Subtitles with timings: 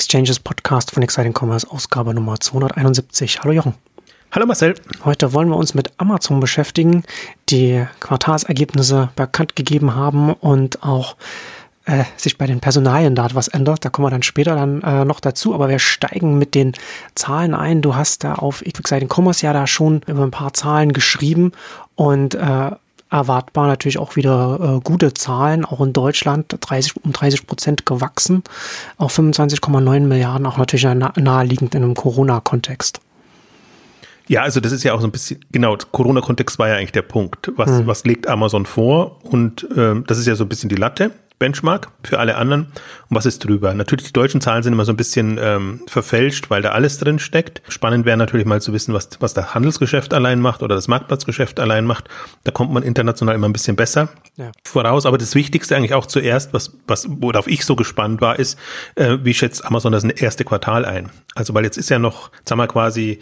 [0.00, 3.40] Exchanges Podcast von Exciting Commerce, Ausgabe Nummer 271.
[3.42, 3.74] Hallo Jochen.
[4.32, 4.74] Hallo Marcel.
[5.04, 7.04] Heute wollen wir uns mit Amazon beschäftigen,
[7.50, 11.16] die Quartalsergebnisse bekannt gegeben haben und auch
[11.84, 13.84] äh, sich bei den Personalien da etwas ändert.
[13.84, 15.52] Da kommen wir dann später dann äh, noch dazu.
[15.52, 16.72] Aber wir steigen mit den
[17.14, 17.82] Zahlen ein.
[17.82, 21.52] Du hast da auf Exciting Commerce ja da schon über ein paar Zahlen geschrieben
[21.94, 22.70] und äh,
[23.10, 28.42] erwartbar natürlich auch wieder äh, gute Zahlen, auch in Deutschland 30, um 30 Prozent gewachsen,
[28.96, 33.00] auf 25,9 Milliarden, auch natürlich nah, naheliegend in einem Corona-Kontext.
[34.28, 37.02] Ja, also das ist ja auch so ein bisschen, genau, Corona-Kontext war ja eigentlich der
[37.02, 37.50] Punkt.
[37.56, 37.86] Was, hm.
[37.88, 39.18] was legt Amazon vor?
[39.24, 41.10] Und ähm, das ist ja so ein bisschen die Latte.
[41.40, 42.66] Benchmark für alle anderen.
[43.08, 43.74] Und was ist drüber?
[43.74, 47.18] Natürlich, die deutschen Zahlen sind immer so ein bisschen ähm, verfälscht, weil da alles drin
[47.18, 47.62] steckt.
[47.68, 51.58] Spannend wäre natürlich mal zu wissen, was, was das Handelsgeschäft allein macht oder das Marktplatzgeschäft
[51.58, 52.08] allein macht.
[52.44, 54.52] Da kommt man international immer ein bisschen besser ja.
[54.64, 55.06] voraus.
[55.06, 58.58] Aber das Wichtigste eigentlich auch zuerst, was, was, worauf ich so gespannt war, ist,
[58.94, 61.10] äh, wie schätzt Amazon das erste Quartal ein?
[61.34, 63.18] Also, weil jetzt ist ja noch, sagen wir quasi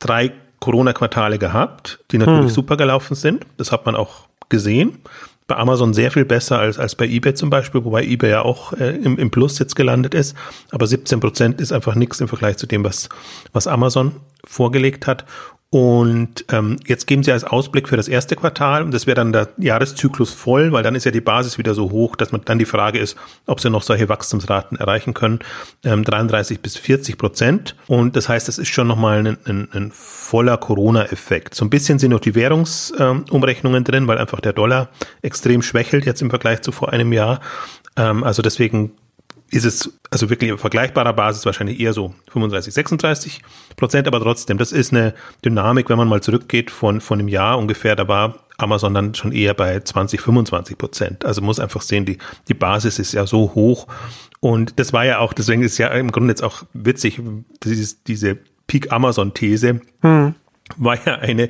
[0.00, 2.48] drei Corona-Quartale gehabt, die natürlich hm.
[2.48, 3.46] super gelaufen sind.
[3.56, 4.98] Das hat man auch gesehen
[5.50, 8.72] bei Amazon sehr viel besser als, als bei eBay zum Beispiel, wobei eBay ja auch
[8.74, 10.36] äh, im, im Plus jetzt gelandet ist.
[10.70, 13.08] Aber 17 Prozent ist einfach nichts im Vergleich zu dem, was,
[13.52, 14.12] was Amazon
[14.44, 15.24] vorgelegt hat.
[15.72, 19.32] Und ähm, jetzt geben sie als Ausblick für das erste Quartal, und das wäre dann
[19.32, 22.58] der Jahreszyklus voll, weil dann ist ja die Basis wieder so hoch, dass man dann
[22.58, 25.38] die Frage ist, ob sie noch solche Wachstumsraten erreichen können,
[25.84, 27.76] ähm, 33 bis 40 Prozent.
[27.86, 31.54] Und das heißt, das ist schon nochmal ein, ein, ein voller Corona-Effekt.
[31.54, 34.88] So ein bisschen sind noch die Währungsumrechnungen ähm, drin, weil einfach der Dollar
[35.22, 37.38] extrem schwächelt jetzt im Vergleich zu vor einem Jahr.
[37.96, 38.90] Ähm, also deswegen
[39.50, 43.42] ist es also wirklich auf vergleichbarer Basis wahrscheinlich eher so 35, 36
[43.76, 47.58] Prozent, aber trotzdem, das ist eine Dynamik, wenn man mal zurückgeht von, von einem Jahr
[47.58, 51.24] ungefähr, da war Amazon dann schon eher bei 20, 25 Prozent.
[51.24, 53.86] Also muss einfach sehen, die, die Basis ist ja so hoch.
[54.40, 57.20] Und das war ja auch, deswegen ist ja im Grunde jetzt auch witzig,
[57.64, 59.80] dieses, diese Peak Amazon-These.
[60.02, 60.34] Hm
[60.76, 61.48] war ja eine,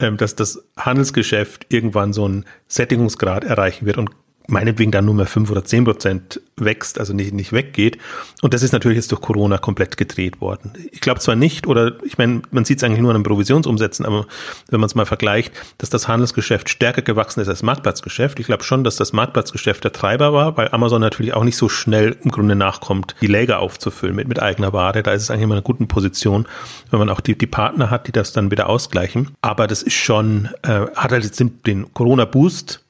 [0.00, 4.10] ähm, dass das Handelsgeschäft irgendwann so einen Sättigungsgrad erreichen wird und
[4.48, 7.98] meinetwegen dann nur mehr fünf oder zehn Prozent wächst, also nicht, nicht weggeht.
[8.42, 10.72] Und das ist natürlich jetzt durch Corona komplett gedreht worden.
[10.90, 14.04] Ich glaube zwar nicht, oder ich meine, man sieht es eigentlich nur an den Provisionsumsätzen,
[14.04, 14.26] aber
[14.68, 18.40] wenn man es mal vergleicht, dass das Handelsgeschäft stärker gewachsen ist als das Marktplatzgeschäft.
[18.40, 21.68] Ich glaube schon, dass das Marktplatzgeschäft der Treiber war, weil Amazon natürlich auch nicht so
[21.68, 25.02] schnell im Grunde nachkommt, die Läger aufzufüllen mit, mit eigener Ware.
[25.02, 26.46] Da ist es eigentlich immer eine gute Position,
[26.90, 29.30] wenn man auch die, die Partner hat, die das dann wieder ausgleichen.
[29.40, 32.82] Aber das ist schon, äh, hat halt jetzt den Corona-Boost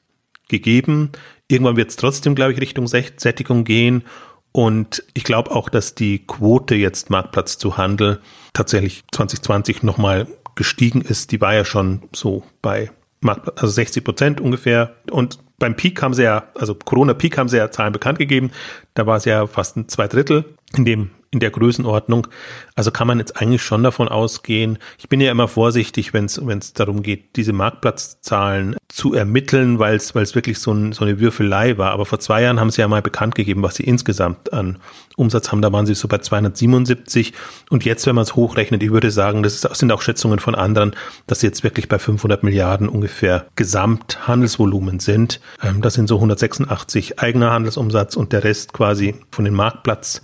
[0.49, 1.11] gegeben.
[1.53, 4.05] Irgendwann wird es trotzdem, glaube ich, Richtung Sättigung gehen.
[4.51, 8.21] Und ich glaube auch, dass die Quote jetzt Marktplatz zu Handel
[8.53, 11.31] tatsächlich 2020 nochmal gestiegen ist.
[11.31, 12.89] Die war ja schon so bei
[13.21, 14.95] Marktplatz, also 60 Prozent ungefähr.
[15.11, 18.49] Und beim Peak haben sie ja, also Corona-Peak haben sie ja Zahlen bekannt gegeben.
[18.95, 22.27] Da war es ja fast ein zwei Drittel in dem in der Größenordnung.
[22.75, 24.77] Also kann man jetzt eigentlich schon davon ausgehen.
[24.99, 30.13] Ich bin ja immer vorsichtig, wenn es darum geht, diese Marktplatzzahlen zu ermitteln, weil es
[30.13, 31.91] wirklich so, ein, so eine Würfelei war.
[31.91, 34.77] Aber vor zwei Jahren haben sie ja mal bekannt gegeben, was sie insgesamt an
[35.15, 35.63] Umsatz haben.
[35.63, 37.33] Da waren sie so bei 277.
[37.71, 40.95] Und jetzt, wenn man es hochrechnet, ich würde sagen, das sind auch Schätzungen von anderen,
[41.25, 45.41] dass sie jetzt wirklich bei 500 Milliarden ungefähr Gesamthandelsvolumen sind.
[45.63, 50.21] Ähm, das sind so 186 eigener Handelsumsatz und der Rest quasi von den Marktplatz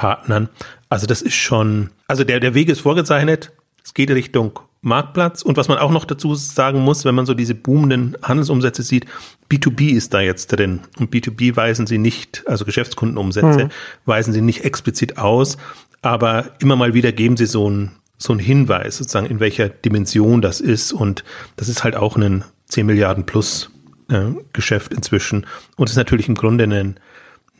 [0.00, 0.48] Partnern.
[0.88, 3.52] Also das ist schon, also der, der Weg ist vorgezeichnet.
[3.84, 5.42] Es geht Richtung Marktplatz.
[5.42, 9.04] Und was man auch noch dazu sagen muss, wenn man so diese boomenden Handelsumsätze sieht,
[9.50, 10.80] B2B ist da jetzt drin.
[10.98, 13.70] Und B2B weisen sie nicht, also Geschäftskundenumsätze, mhm.
[14.06, 15.58] weisen sie nicht explizit aus.
[16.00, 20.40] Aber immer mal wieder geben sie so einen, so einen Hinweis, sozusagen, in welcher Dimension
[20.40, 20.94] das ist.
[20.94, 21.24] Und
[21.56, 23.70] das ist halt auch ein 10 Milliarden plus
[24.08, 25.46] äh, Geschäft inzwischen.
[25.76, 26.98] Und ist natürlich im Grunde ein,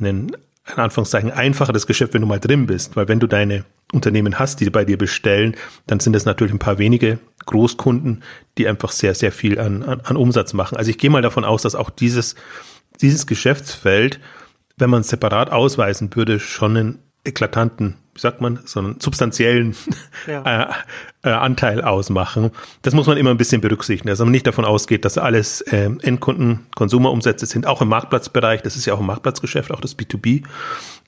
[0.01, 0.33] ein
[0.73, 4.61] in Anführungszeichen einfacheres Geschäft, wenn du mal drin bist, weil wenn du deine Unternehmen hast,
[4.61, 8.23] die bei dir bestellen, dann sind es natürlich ein paar wenige Großkunden,
[8.59, 10.77] die einfach sehr, sehr viel an, an, an Umsatz machen.
[10.77, 12.37] Also ich gehe mal davon aus, dass auch dieses,
[13.01, 14.21] dieses Geschäftsfeld,
[14.77, 19.75] wenn man es separat ausweisen würde, schon einen eklatanten sagt man, so einen substanziellen
[20.27, 20.43] ja.
[21.23, 22.51] äh, äh, Anteil ausmachen.
[22.83, 25.91] Das muss man immer ein bisschen berücksichtigen, dass man nicht davon ausgeht, dass alles äh,
[26.03, 28.63] Endkunden, Konsumerumsätze sind, auch im Marktplatzbereich.
[28.63, 30.45] Das ist ja auch ein Marktplatzgeschäft, auch das B2B.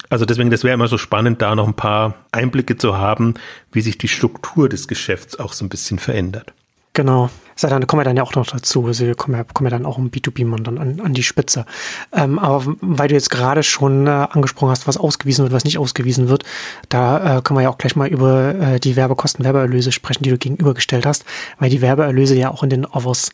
[0.08, 3.34] Also deswegen, das wäre immer so spannend, da noch ein paar Einblicke zu haben,
[3.72, 6.52] wie sich die Struktur des Geschäfts auch so ein bisschen verändert.
[6.92, 7.30] Genau.
[7.60, 8.86] Ja, dann kommen wir dann ja auch noch dazu.
[8.86, 11.66] Also wir kommen ja, kommen ja dann auch im B2B-Mann dann an, an die Spitze.
[12.12, 15.78] Ähm, aber weil du jetzt gerade schon äh, angesprochen hast, was ausgewiesen wird, was nicht
[15.78, 16.44] ausgewiesen wird,
[16.88, 20.30] da äh, können wir ja auch gleich mal über äh, die Werbekosten, Werbeerlöse sprechen, die
[20.30, 21.24] du gegenübergestellt hast,
[21.58, 23.30] weil die Werbeerlöse ja auch in den Offers,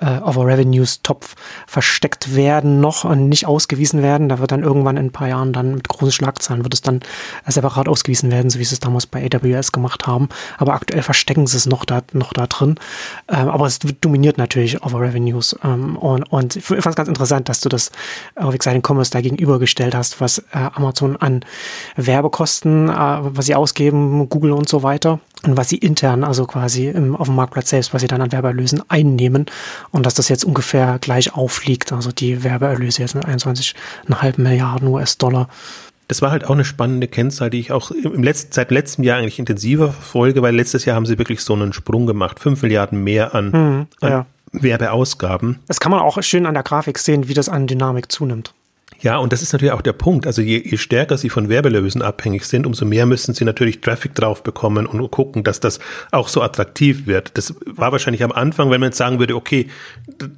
[0.00, 1.34] äh, Offer Revenues Topf
[1.66, 4.28] versteckt werden noch und nicht ausgewiesen werden.
[4.28, 7.00] Da wird dann irgendwann in ein paar Jahren dann mit großen Schlagzahlen wird es dann
[7.46, 10.28] separat ausgewiesen werden, so wie sie es damals bei AWS gemacht haben.
[10.58, 12.76] Aber aktuell verstecken sie es noch da, noch da drin.
[13.28, 15.54] Ähm, aber es dominiert natürlich Over Revenues.
[15.62, 17.90] Ähm, und, und ich fand es ganz interessant, dass du das
[18.34, 21.44] auf Exciting Commerce da gegenübergestellt hast, was äh, Amazon an
[21.94, 26.88] Werbekosten, äh, was sie ausgeben, Google und so weiter und was sie intern, also quasi
[26.88, 29.44] im, auf dem Marktplatz selbst, was sie dann an Werbeerlösen einnehmen
[29.90, 35.48] und dass das jetzt ungefähr gleich aufliegt, also die Werbeerlöse jetzt mit 21,5 Milliarden US-Dollar
[36.10, 39.18] das war halt auch eine spannende Kennzahl, die ich auch im letzten, seit letztem Jahr
[39.18, 42.40] eigentlich intensiver verfolge, weil letztes Jahr haben sie wirklich so einen Sprung gemacht.
[42.40, 44.18] Fünf Milliarden mehr an, mhm, ja.
[44.18, 45.60] an Werbeausgaben.
[45.68, 48.52] Das kann man auch schön an der Grafik sehen, wie das an Dynamik zunimmt.
[49.02, 50.26] Ja, und das ist natürlich auch der Punkt.
[50.26, 54.14] Also je, je stärker sie von Werbelösen abhängig sind, umso mehr müssen sie natürlich Traffic
[54.14, 55.80] drauf bekommen und gucken, dass das
[56.10, 57.36] auch so attraktiv wird.
[57.38, 59.68] Das war wahrscheinlich am Anfang, wenn man jetzt sagen würde, okay,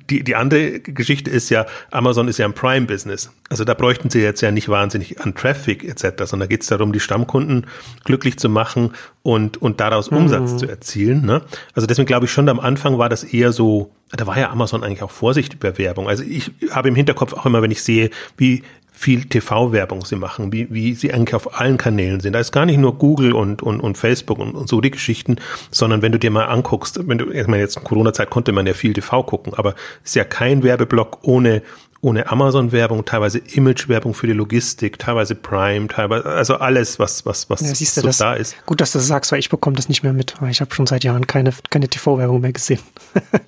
[0.08, 3.30] die, die andere Geschichte ist ja, Amazon ist ja ein Prime-Business.
[3.48, 6.68] Also da bräuchten sie jetzt ja nicht wahnsinnig an Traffic etc., sondern da geht es
[6.68, 7.66] darum, die Stammkunden
[8.04, 8.92] glücklich zu machen
[9.22, 10.18] und, und daraus mhm.
[10.18, 11.26] Umsatz zu erzielen.
[11.26, 11.42] Ne?
[11.74, 14.84] Also deswegen glaube ich schon, am Anfang war das eher so, da war ja Amazon
[14.84, 16.08] eigentlich auch vorsichtig bei Werbung.
[16.08, 18.62] Also ich habe im Hinterkopf auch immer, wenn ich sehe, wie
[18.92, 22.34] viel TV-Werbung sie machen, wie, wie sie eigentlich auf allen Kanälen sind.
[22.34, 25.36] Da ist gar nicht nur Google und, und, und Facebook und, und so die Geschichten,
[25.70, 28.66] sondern wenn du dir mal anguckst, wenn du, ich meine, jetzt in Corona-Zeit konnte man
[28.66, 29.74] ja viel TV gucken, aber
[30.04, 31.62] es ist ja kein Werbeblock ohne
[32.04, 37.60] ohne Amazon-Werbung, teilweise Image-Werbung für die Logistik, teilweise Prime, teilweise, also alles, was, was, was
[37.60, 38.56] ja, siehst du, so das, da ist.
[38.66, 40.74] Gut, dass du das sagst, weil ich bekomme das nicht mehr mit, weil ich habe
[40.74, 42.80] schon seit Jahren keine, keine TV-Werbung mehr gesehen.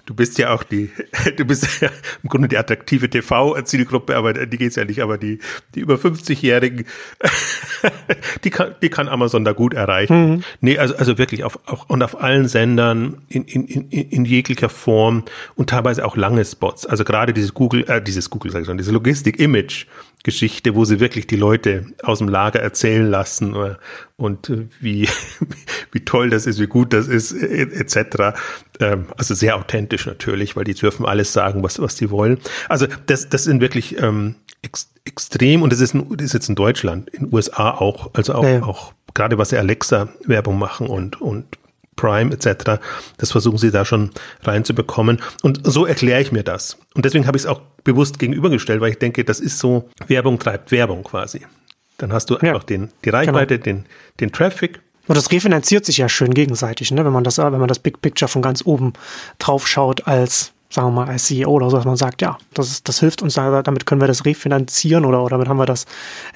[0.07, 0.93] du bist ja auch die,
[1.37, 1.91] du bist ja
[2.23, 5.41] im Grunde die attraktive TV-Zielgruppe, aber die geht's ja nicht, aber die,
[5.75, 6.85] die über 50-Jährigen,
[8.45, 10.31] die kann, die kann Amazon da gut erreichen.
[10.31, 10.45] Mhm.
[10.61, 14.69] Nee, also, also wirklich auf, auch, und auf allen Sendern in, in, in, in jeglicher
[14.69, 15.25] Form
[15.57, 16.87] und teilweise auch lange Spots.
[16.87, 21.01] Also gerade dieses Google, äh, dieses Google Google, sage ich schon, diese Logistik-Image-Geschichte, wo sie
[21.01, 23.77] wirklich die Leute aus dem Lager erzählen lassen äh,
[24.17, 25.09] und äh, wie,
[25.93, 28.37] wie toll das ist, wie gut das ist, etc.
[28.81, 32.39] Ähm, also sehr authentisch natürlich, weil die dürfen alles sagen, was, was sie wollen.
[32.69, 36.55] Also das, das sind wirklich ähm, ex extrem und das ist, das ist jetzt in
[36.55, 38.63] Deutschland, in den USA auch, also auch, ja.
[38.63, 41.45] auch gerade was sie Alexa-Werbung machen und, und
[41.97, 42.81] Prime etc.
[43.19, 44.11] Das versuchen sie da schon
[44.43, 45.21] reinzubekommen.
[45.43, 46.79] Und so erkläre ich mir das.
[46.95, 50.39] Und deswegen habe ich es auch bewusst gegenübergestellt, weil ich denke, das ist so, Werbung
[50.39, 51.43] treibt Werbung quasi.
[51.99, 53.79] Dann hast du einfach ja, den, die Reichweite, genau.
[53.81, 53.87] den,
[54.21, 54.81] den Traffic.
[55.07, 57.05] Und das refinanziert sich ja schön gegenseitig, ne?
[57.05, 58.95] wenn man das, wenn man das Big Picture von ganz oben
[59.39, 62.69] drauf schaut als sagen wir mal, als CEO oder so, dass man sagt, ja, das,
[62.69, 65.87] ist, das hilft uns, damit können wir das refinanzieren oder, oder damit haben wir das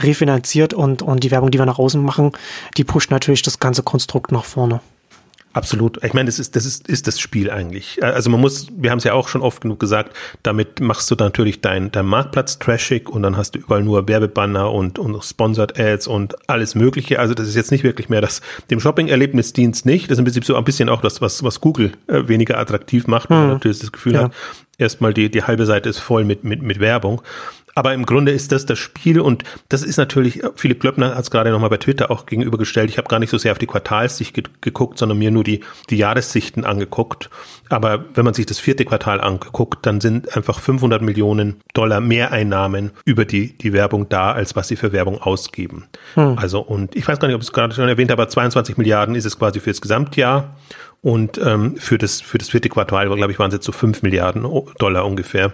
[0.01, 2.33] refinanziert und, und die Werbung, die wir nach außen machen,
[2.77, 4.81] die pusht natürlich das ganze Konstrukt nach vorne.
[5.53, 6.03] Absolut.
[6.05, 8.03] Ich meine, das ist, das ist, ist das Spiel eigentlich.
[8.03, 11.15] Also man muss, wir haben es ja auch schon oft genug gesagt, damit machst du
[11.15, 15.79] natürlich dein, dein Marktplatz trashig und dann hast du überall nur Werbebanner und, und Sponsored
[15.79, 17.19] Ads und alles Mögliche.
[17.19, 20.11] Also das ist jetzt nicht wirklich mehr das, dem Shopping-Erlebnisdienst nicht.
[20.11, 23.07] Das ist im Prinzip so ein bisschen auch das, was, was Google äh, weniger attraktiv
[23.07, 23.55] macht, weil man hm.
[23.55, 24.25] natürlich das Gefühl ja.
[24.25, 24.33] hat,
[24.77, 27.23] erstmal die, die halbe Seite ist voll mit, mit, mit Werbung.
[27.79, 31.31] Aber im Grunde ist das das Spiel und das ist natürlich, Philipp Klöppner hat es
[31.31, 32.91] gerade nochmal bei Twitter auch gegenübergestellt.
[32.91, 35.61] Ich habe gar nicht so sehr auf die Quartalssicht ge geguckt, sondern mir nur die,
[35.89, 37.31] die Jahressichten angeguckt.
[37.69, 42.91] Aber wenn man sich das vierte Quartal anguckt, dann sind einfach 500 Millionen Dollar Mehreinnahmen
[43.05, 45.85] über die, die Werbung da, als was sie für Werbung ausgeben.
[46.15, 46.37] Hm.
[46.37, 48.77] Also, und ich weiß gar nicht, ob ich es gerade schon erwähnt habe, aber 22
[48.77, 50.57] Milliarden ist es quasi für das Gesamtjahr.
[51.01, 54.03] Und ähm, für, das, für das vierte Quartal, glaube ich, waren es jetzt so 5
[54.03, 54.45] Milliarden
[54.81, 55.53] Dollar ungefähr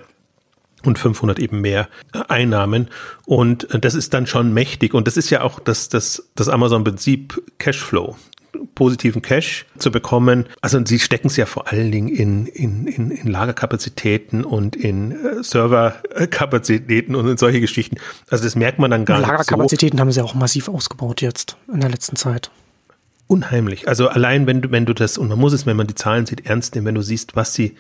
[0.86, 1.88] und 500 eben mehr
[2.28, 2.88] Einnahmen.
[3.26, 4.94] Und das ist dann schon mächtig.
[4.94, 8.16] Und das ist ja auch das, das, das Amazon-Prinzip Cashflow
[8.74, 10.46] positiven Cash zu bekommen.
[10.60, 15.12] Also sie stecken es ja vor allen Dingen in, in, in, in Lagerkapazitäten und in
[15.12, 17.96] äh, Serverkapazitäten und in solche Geschichten.
[18.30, 19.50] Also das merkt man dann gar Lagerkapazitäten nicht.
[19.50, 20.00] Lagerkapazitäten so.
[20.00, 22.50] haben sie auch massiv ausgebaut jetzt in der letzten Zeit.
[23.26, 23.88] Unheimlich.
[23.88, 26.26] Also allein wenn du, wenn du das, und man muss es, wenn man die Zahlen
[26.26, 27.74] sieht, ernst nehmen, wenn du siehst, was sie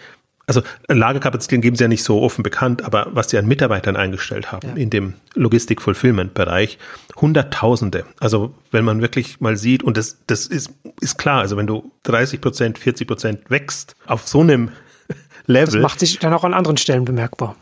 [0.46, 4.52] also Lagerkapazitäten geben sie ja nicht so offen bekannt, aber was sie an Mitarbeitern eingestellt
[4.52, 4.74] haben ja.
[4.74, 6.78] in dem Logistik-Fulfillment-Bereich,
[7.16, 8.04] Hunderttausende.
[8.20, 10.70] Also wenn man wirklich mal sieht, und das, das ist,
[11.00, 14.70] ist klar, also wenn du 30 Prozent, 40 Prozent wächst auf so einem
[15.46, 15.80] Level.
[15.80, 17.56] Das macht sich dann auch an anderen Stellen bemerkbar.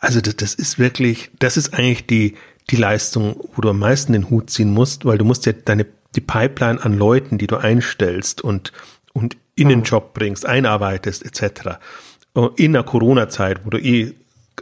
[0.00, 2.36] Also das, das ist wirklich, das ist eigentlich die,
[2.70, 5.86] die Leistung, wo du am meisten den Hut ziehen musst, weil du musst ja deine,
[6.14, 8.72] die Pipeline an Leuten, die du einstellst und,
[9.12, 11.78] und in den Job bringst, einarbeitest etc.
[12.56, 14.12] In der Corona-Zeit, wo du eh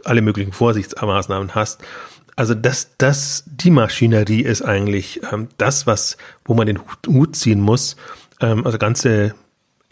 [0.03, 1.81] alle möglichen Vorsichtsmaßnahmen hast.
[2.35, 7.61] Also das, das, die Maschinerie ist eigentlich ähm, das, was, wo man den Hut ziehen
[7.61, 7.95] muss.
[8.41, 9.35] Ähm, also ganze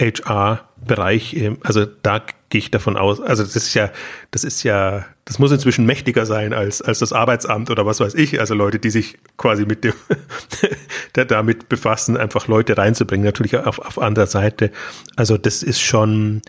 [0.00, 3.90] HR-Bereich, ähm, also da gehe ich davon aus, also das ist ja,
[4.32, 8.14] das ist ja, das muss inzwischen mächtiger sein als, als das Arbeitsamt oder was weiß
[8.14, 9.94] ich, also Leute, die sich quasi mit dem,
[11.28, 14.72] damit befassen, einfach Leute reinzubringen, natürlich auf, auf anderer Seite.
[15.14, 16.42] Also das ist schon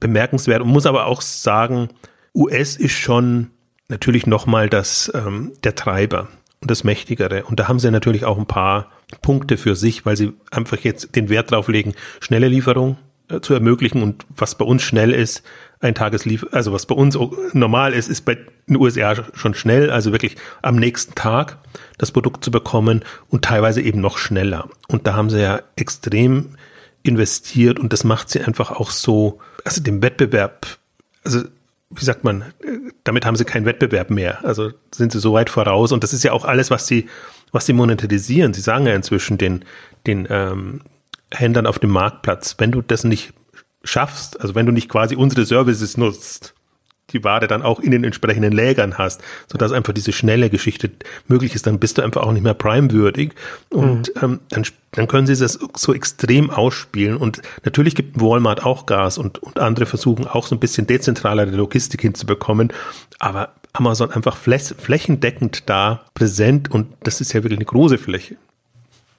[0.00, 1.88] bemerkenswert und muss aber auch sagen,
[2.34, 3.50] US ist schon
[3.88, 6.28] natürlich nochmal das, ähm, der Treiber
[6.60, 7.44] und das Mächtigere.
[7.44, 8.90] Und da haben sie natürlich auch ein paar
[9.22, 12.98] Punkte für sich, weil sie einfach jetzt den Wert drauf legen, schnelle Lieferung
[13.28, 15.42] äh, zu ermöglichen und was bei uns schnell ist,
[15.80, 17.18] ein Tagesliefer, also was bei uns
[17.52, 21.58] normal ist, ist bei den USA schon schnell, also wirklich am nächsten Tag
[21.98, 24.68] das Produkt zu bekommen und teilweise eben noch schneller.
[24.88, 26.56] Und da haben sie ja extrem
[27.06, 30.66] investiert und das macht sie einfach auch so, also dem Wettbewerb,
[31.24, 31.42] also
[31.90, 32.44] wie sagt man,
[33.04, 34.44] damit haben sie keinen Wettbewerb mehr.
[34.44, 35.92] Also sind sie so weit voraus.
[35.92, 37.08] Und das ist ja auch alles, was sie,
[37.52, 38.54] was sie monetarisieren.
[38.54, 39.64] Sie sagen ja inzwischen den,
[40.06, 40.80] den ähm,
[41.32, 43.32] Händlern auf dem Marktplatz, wenn du das nicht
[43.84, 46.54] schaffst, also wenn du nicht quasi unsere Services nutzt,
[47.12, 50.90] die Ware dann auch in den entsprechenden Lägern hast, sodass einfach diese schnelle Geschichte
[51.28, 53.32] möglich ist, dann bist du einfach auch nicht mehr Prime-würdig
[53.70, 54.22] und mhm.
[54.22, 59.18] ähm, dann, dann können sie das so extrem ausspielen und natürlich gibt Walmart auch Gas
[59.18, 62.72] und, und andere versuchen auch so ein bisschen dezentralere Logistik hinzubekommen,
[63.18, 68.36] aber Amazon einfach flächendeckend da präsent und das ist ja wirklich eine große Fläche.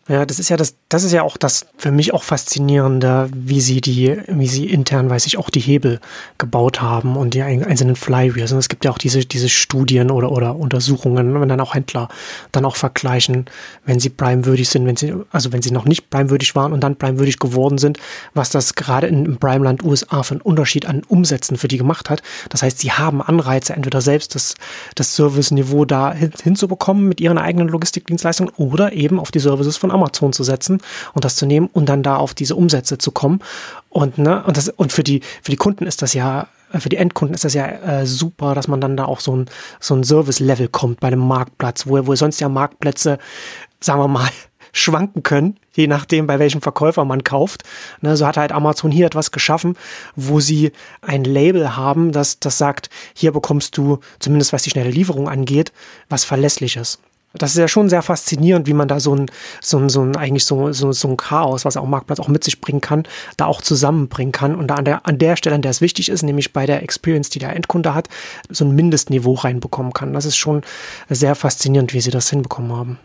[0.10, 3.60] Ja, das ist ja das, das ist ja auch das für mich auch faszinierende, wie
[3.60, 6.00] sie die, wie sie intern, weiß ich, auch die Hebel
[6.38, 8.54] gebaut haben und die einzelnen Flywheels.
[8.54, 12.08] Und es gibt ja auch diese, diese Studien oder, oder Untersuchungen, wenn dann auch Händler
[12.54, 13.48] dann auch vergleichen,
[13.86, 16.96] wenn sie Prime-würdig sind, wenn sie, also wenn sie noch nicht Prime-würdig waren und dann
[16.96, 18.00] Prime-würdig geworden sind,
[18.34, 22.24] was das gerade im Prime-Land USA für einen Unterschied an Umsätzen für die gemacht hat.
[22.48, 24.56] Das heißt, sie haben Anreize, entweder selbst das,
[24.96, 29.97] das Service-Niveau da hin, hinzubekommen mit ihren eigenen Logistikdienstleistungen oder eben auf die Services von
[29.98, 30.80] Amazon zu setzen
[31.14, 33.40] und das zu nehmen und dann da auf diese Umsätze zu kommen.
[33.90, 36.98] Und, ne, und das, und für die, für die Kunden ist das ja, für die
[36.98, 39.46] Endkunden ist das ja äh, super, dass man dann da auch so ein,
[39.80, 43.18] so ein Service-Level kommt bei einem Marktplatz, wo, wo sonst ja Marktplätze,
[43.80, 44.30] sagen wir mal,
[44.74, 47.64] schwanken können, je nachdem, bei welchem Verkäufer man kauft.
[48.02, 49.78] Ne, so hat halt Amazon hier etwas geschaffen,
[50.16, 54.92] wo sie ein Label haben, das, das sagt, hier bekommst du, zumindest was die schnelle
[54.92, 55.72] Lieferung angeht,
[56.10, 57.00] was Verlässliches.
[57.38, 59.28] Das ist ja schon sehr faszinierend, wie man da so ein,
[59.62, 62.44] so ein, so ein eigentlich so, so, so ein Chaos, was auch Marktplatz auch mit
[62.44, 63.04] sich bringen kann,
[63.38, 66.10] da auch zusammenbringen kann und da an der, an der Stelle, an der es wichtig
[66.10, 68.10] ist, nämlich bei der Experience, die der Endkunde hat,
[68.50, 70.14] so ein Mindestniveau reinbekommen kann.
[70.14, 70.62] Das ist schon
[71.10, 73.00] sehr faszinierend, wie sie das hinbekommen haben.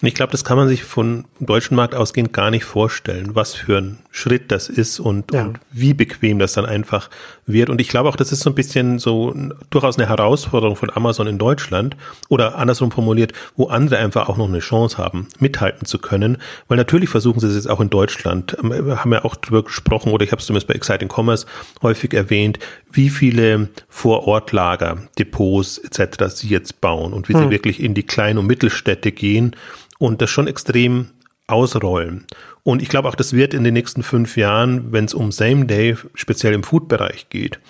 [0.00, 3.78] Ich glaube, das kann man sich von deutschen Markt ausgehend gar nicht vorstellen, was für
[3.78, 5.44] ein Schritt das ist und, ja.
[5.44, 7.08] und, wie bequem das dann einfach
[7.46, 7.70] wird.
[7.70, 9.34] Und ich glaube auch, das ist so ein bisschen so
[9.70, 11.96] durchaus eine Herausforderung von Amazon in Deutschland
[12.28, 16.38] oder andersrum formuliert, wo andere einfach auch noch eine Chance haben, mithalten zu können.
[16.66, 18.56] Weil natürlich versuchen sie es jetzt auch in Deutschland.
[18.60, 21.46] Ähm, wir haben ja auch drüber gesprochen oder ich habe es zumindest bei Exciting Commerce
[21.82, 22.58] häufig erwähnt,
[22.90, 26.34] wie viele Vorortlager, Depots etc.
[26.34, 27.44] sie jetzt bauen und wie hm.
[27.44, 29.54] sie wirklich in die Klein- und Mittelstädte gehen
[29.98, 31.10] und das schon extrem
[31.46, 32.26] ausrollen.
[32.68, 35.64] Und ich glaube auch, das wird in den nächsten fünf Jahren, wenn es um Same
[35.64, 37.60] Day, speziell im Food-Bereich geht,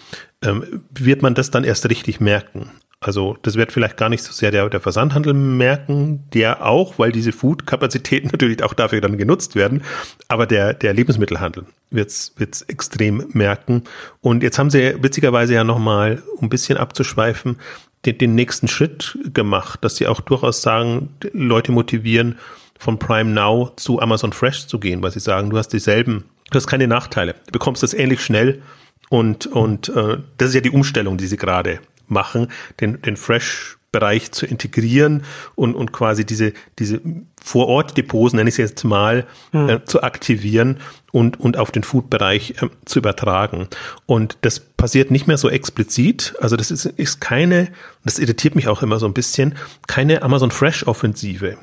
[0.42, 2.72] ähm, wird man das dann erst richtig merken.
[2.98, 7.12] Also das wird vielleicht gar nicht so sehr der, der Versandhandel merken, der auch, weil
[7.12, 9.84] diese Food-Kapazitäten natürlich auch dafür dann genutzt werden,
[10.26, 13.84] aber der, der Lebensmittelhandel wird es extrem merken.
[14.20, 17.58] Und jetzt haben sie witzigerweise ja nochmal, um ein bisschen abzuschweifen,
[18.04, 22.36] den, den nächsten Schritt gemacht, dass sie auch durchaus sagen, Leute motivieren,
[22.78, 26.56] von Prime Now zu Amazon Fresh zu gehen, weil sie sagen, du hast dieselben, du
[26.56, 28.62] hast keine Nachteile, du bekommst das ähnlich schnell
[29.10, 32.48] und, und äh, das ist ja die Umstellung, die sie gerade machen,
[32.80, 35.22] den, den Fresh Bereich zu integrieren
[35.54, 37.00] und, und quasi diese, diese
[37.42, 39.68] Vorort-Depots, nenne ich es jetzt mal, mhm.
[39.68, 40.80] äh, zu aktivieren
[41.10, 43.66] und, und auf den Food-Bereich äh, zu übertragen.
[44.04, 46.34] Und das passiert nicht mehr so explizit.
[46.38, 47.68] Also das ist, ist keine,
[48.04, 49.54] das irritiert mich auch immer so ein bisschen,
[49.86, 51.56] keine Amazon Fresh-Offensive,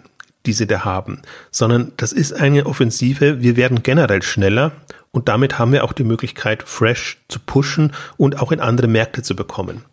[0.46, 1.22] die sie da haben,
[1.52, 4.72] sondern das ist eine Offensive, wir werden generell schneller
[5.12, 9.22] und damit haben wir auch die Möglichkeit, Fresh zu pushen und auch in andere Märkte
[9.22, 9.84] zu bekommen.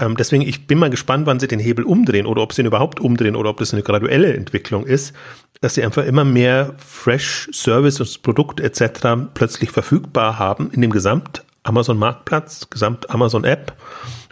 [0.00, 2.66] Ähm, deswegen, ich bin mal gespannt, wann sie den Hebel umdrehen oder ob sie ihn
[2.66, 5.12] überhaupt umdrehen oder ob das eine graduelle Entwicklung ist,
[5.60, 9.30] dass sie einfach immer mehr Fresh Services, Produkt etc.
[9.34, 13.72] plötzlich verfügbar haben in dem Gesamt Amazon Marktplatz, Gesamt Amazon App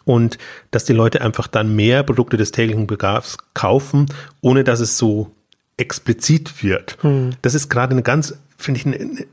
[0.04, 0.38] und
[0.70, 4.06] dass die Leute einfach dann mehr Produkte des täglichen Bedarfs kaufen,
[4.40, 5.35] ohne dass es so
[5.76, 6.98] explizit wird.
[7.02, 7.32] Hm.
[7.42, 9.26] Das ist gerade eine ganz, finde ich, eine,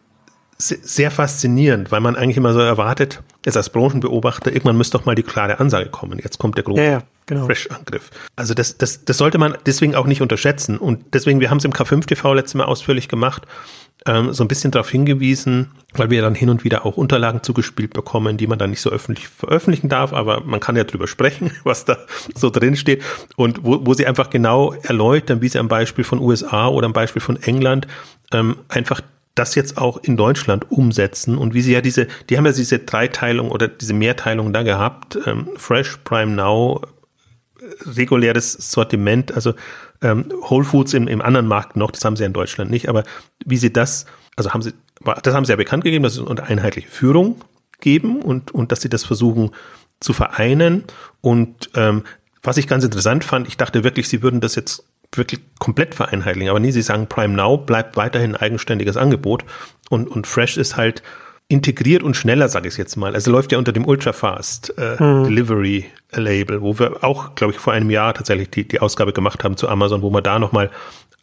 [0.57, 5.15] sehr faszinierend, weil man eigentlich immer so erwartet, jetzt als Branchenbeobachter, irgendwann müsste doch mal
[5.15, 6.19] die klare Ansage kommen.
[6.23, 7.45] Jetzt kommt der große ja, ja, genau.
[7.45, 8.11] Fresh-Angriff.
[8.35, 10.77] Also das, das, das sollte man deswegen auch nicht unterschätzen.
[10.77, 13.43] Und deswegen, wir haben es im K5 TV letztes Mal ausführlich gemacht,
[14.05, 17.93] ähm, so ein bisschen darauf hingewiesen, weil wir dann hin und wieder auch Unterlagen zugespielt
[17.93, 21.51] bekommen, die man dann nicht so öffentlich veröffentlichen darf, aber man kann ja drüber sprechen,
[21.63, 21.97] was da
[22.35, 23.03] so drin steht.
[23.35, 26.93] Und wo, wo sie einfach genau erläutern, wie sie am Beispiel von USA oder am
[26.93, 27.87] Beispiel von England
[28.31, 29.01] ähm, einfach
[29.35, 32.79] das jetzt auch in Deutschland umsetzen und wie sie ja diese, die haben ja diese
[32.79, 36.81] Dreiteilung oder diese Mehrteilung da gehabt, ähm, Fresh, Prime Now,
[37.85, 39.53] reguläres Sortiment, also
[40.03, 42.89] ähm, Whole Foods im, im anderen Markt noch, das haben sie ja in Deutschland nicht,
[42.89, 43.03] aber
[43.45, 44.05] wie sie das,
[44.35, 44.73] also haben sie,
[45.23, 47.41] das haben sie ja bekannt gegeben, dass sie eine einheitliche Führung
[47.79, 49.51] geben und, und dass sie das versuchen
[49.99, 50.83] zu vereinen.
[51.21, 52.03] Und ähm,
[52.41, 56.49] was ich ganz interessant fand, ich dachte wirklich, sie würden das jetzt wirklich komplett vereinheitlichen,
[56.49, 59.45] aber nie, sie sagen, Prime Now bleibt weiterhin ein eigenständiges Angebot
[59.89, 61.03] und, und Fresh ist halt
[61.47, 63.13] integriert und schneller, sage ich jetzt mal.
[63.13, 65.25] Also läuft ja unter dem Ultrafast äh, hm.
[65.25, 69.43] Delivery Label, wo wir auch, glaube ich, vor einem Jahr tatsächlich die, die Ausgabe gemacht
[69.43, 70.71] haben zu Amazon, wo wir da nochmal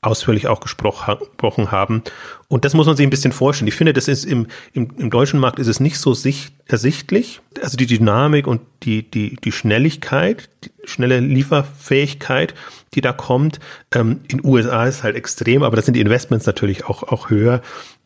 [0.03, 2.03] ausführlich auch gesprochen haben.
[2.49, 3.69] Und das muss man sich ein bisschen vorstellen.
[3.69, 7.41] Ich finde, das ist im, im, im deutschen Markt ist es nicht so sicht, ersichtlich.
[7.63, 12.55] Also die Dynamik und die, die, die Schnelligkeit, die schnelle Lieferfähigkeit,
[12.95, 13.61] die da kommt.
[13.95, 17.61] Ähm, in USA ist halt extrem, aber da sind die Investments natürlich auch, auch höher.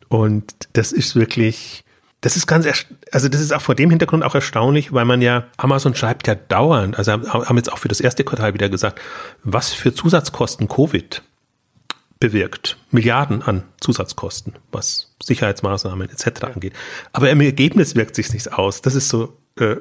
[0.08, 1.83] Und das ist wirklich,
[2.24, 2.66] das ist ganz,
[3.12, 6.34] also das ist auch vor dem Hintergrund auch erstaunlich, weil man ja, Amazon schreibt ja
[6.34, 8.98] dauernd, also haben jetzt auch für das erste Quartal wieder gesagt,
[9.42, 11.22] was für Zusatzkosten Covid
[12.20, 12.78] bewirkt.
[12.90, 16.44] Milliarden an Zusatzkosten, was Sicherheitsmaßnahmen etc.
[16.44, 16.72] angeht.
[17.12, 18.80] Aber im Ergebnis wirkt sich nichts aus.
[18.80, 19.76] Das ist so äh,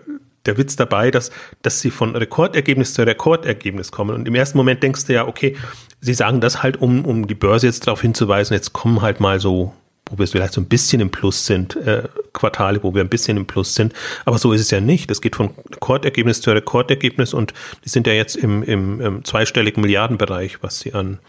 [0.46, 1.32] der Witz dabei, dass,
[1.62, 4.16] dass sie von Rekordergebnis zu Rekordergebnis kommen.
[4.16, 5.56] Und im ersten Moment denkst du ja, okay,
[6.02, 9.40] sie sagen das halt, um, um die Börse jetzt darauf hinzuweisen, jetzt kommen halt mal
[9.40, 9.74] so
[10.14, 12.04] wo wir vielleicht so ein bisschen im Plus sind, äh,
[12.34, 13.94] Quartale, wo wir ein bisschen im Plus sind.
[14.26, 15.10] Aber so ist es ja nicht.
[15.10, 17.54] Das geht von Rekordergebnis zu Rekordergebnis und
[17.84, 21.20] die sind ja jetzt im, im, im zweistelligen Milliardenbereich, was sie an,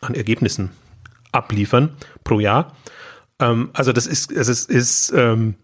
[0.00, 0.70] an Ergebnissen
[1.30, 1.90] abliefern
[2.24, 2.74] pro Jahr.
[3.38, 5.56] Ähm, also das ist, es ist, ist ähm,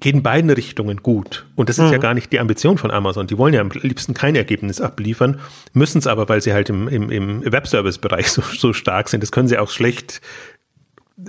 [0.00, 1.46] geht in beiden Richtungen gut.
[1.56, 1.92] Und das ist mhm.
[1.92, 3.26] ja gar nicht die Ambition von Amazon.
[3.26, 5.40] Die wollen ja am liebsten kein Ergebnis abliefern,
[5.72, 9.22] müssen es aber, weil sie halt im, im, im Webservice-Bereich so, so stark sind.
[9.22, 10.20] Das können sie auch schlecht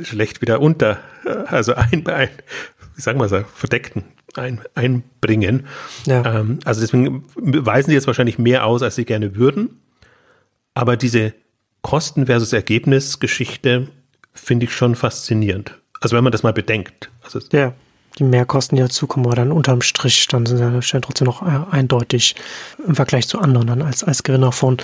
[0.01, 0.99] schlecht wieder unter,
[1.47, 2.29] also ein, ein
[2.95, 4.03] wie sagen wir es, verdeckten
[4.35, 5.67] ein, einbringen.
[6.05, 6.39] Ja.
[6.39, 9.79] Ähm, also deswegen weisen sie jetzt wahrscheinlich mehr aus, als sie gerne würden.
[10.73, 11.33] Aber diese
[11.81, 13.87] Kosten versus Ergebnis-Geschichte
[14.33, 15.77] finde ich schon faszinierend.
[16.01, 17.09] Also wenn man das mal bedenkt.
[17.23, 17.73] Also ja
[18.19, 22.35] die Mehrkosten, die dazukommen, aber dann unterm Strich dann sind sie trotzdem noch äh, eindeutig
[22.85, 24.77] im Vergleich zu anderen dann als, als Gewinner von.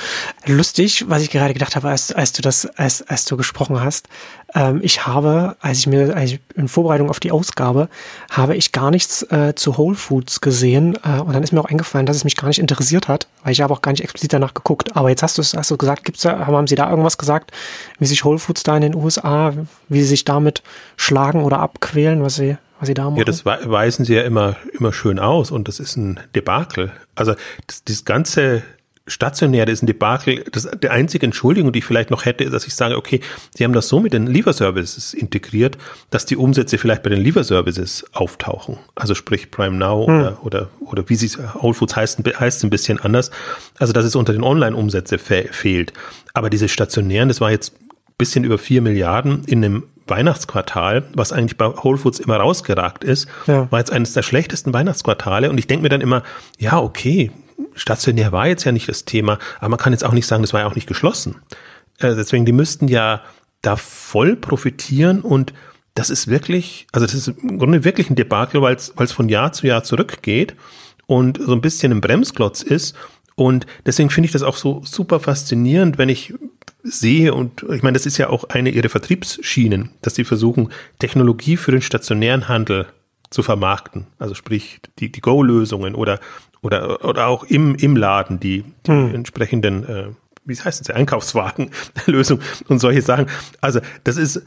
[0.45, 4.08] Lustig, was ich gerade gedacht habe, als, als du das, als, als du gesprochen hast.
[4.54, 7.89] Ähm, ich habe, als ich mir, als ich in Vorbereitung auf die Ausgabe,
[8.30, 11.69] habe ich gar nichts äh, zu Whole Foods gesehen äh, und dann ist mir auch
[11.69, 14.34] eingefallen, dass es mich gar nicht interessiert hat, weil ich habe auch gar nicht explizit
[14.34, 14.95] danach geguckt.
[14.95, 17.52] Aber jetzt hast du es, hast du gesagt, gibt's da, haben sie da irgendwas gesagt,
[18.00, 19.54] wie sich Whole Foods da in den USA,
[19.89, 20.63] wie sie sich damit
[20.95, 23.17] schlagen oder abquälen, was sie was sie da machen.
[23.17, 26.91] Ja, das weisen sie ja immer, immer schön aus und das ist ein Debakel.
[27.15, 27.36] Also
[27.67, 28.63] das, das ganze
[29.08, 30.43] Stationäre ist ein Debakel.
[30.52, 33.21] Das, die einzige Entschuldigung, die ich vielleicht noch hätte, ist, dass ich sage, okay,
[33.56, 35.78] sie haben das so mit den Lieferservices integriert,
[36.10, 38.78] dass die Umsätze vielleicht bei den Lieferservices auftauchen.
[38.95, 40.15] Also sprich Prime Now hm.
[40.15, 43.30] oder, oder, oder wie sie es, Whole Foods heißt, heißt ein bisschen anders.
[43.78, 45.93] Also dass es unter den Online-Umsätze fe fehlt.
[46.34, 47.74] Aber diese stationären, das war jetzt
[48.17, 53.28] bisschen über vier Milliarden in einem Weihnachtsquartal, was eigentlich bei Whole Foods immer rausgeragt ist,
[53.48, 53.72] ja.
[53.72, 55.50] war jetzt eines der schlechtesten Weihnachtsquartale.
[55.50, 56.24] Und ich denke mir dann immer,
[56.58, 57.32] ja, okay,
[57.74, 60.54] stationär war jetzt ja nicht das Thema, aber man kann jetzt auch nicht sagen, das
[60.54, 61.38] war ja auch nicht geschlossen.
[62.00, 63.22] Äh, deswegen, die müssten ja
[63.62, 65.54] da voll profitieren und
[65.96, 69.54] das ist wirklich, also das ist im Grunde wirklich ein Debakel, weil es von Jahr
[69.54, 70.56] zu Jahr zurückgeht
[71.08, 72.96] und so ein bisschen ein Bremsklotz ist.
[73.36, 76.34] Und deswegen finde ich das auch so super faszinierend, wenn ich
[76.84, 81.58] sehe, und ich meine, das ist ja auch eine ihrer Vertriebsschienen, dass sie versuchen, Technologie
[81.58, 82.88] für den stationären Handel
[83.30, 84.08] zu vermarkten.
[84.19, 86.19] Also sprich die, die Go-Lösungen oder,
[86.62, 89.15] oder, oder auch im, im Laden die, die hm.
[89.15, 90.08] entsprechenden, äh,
[90.45, 93.28] wie heißt es, Einkaufswagenlösung und solche Sachen.
[93.62, 94.43] Also das ist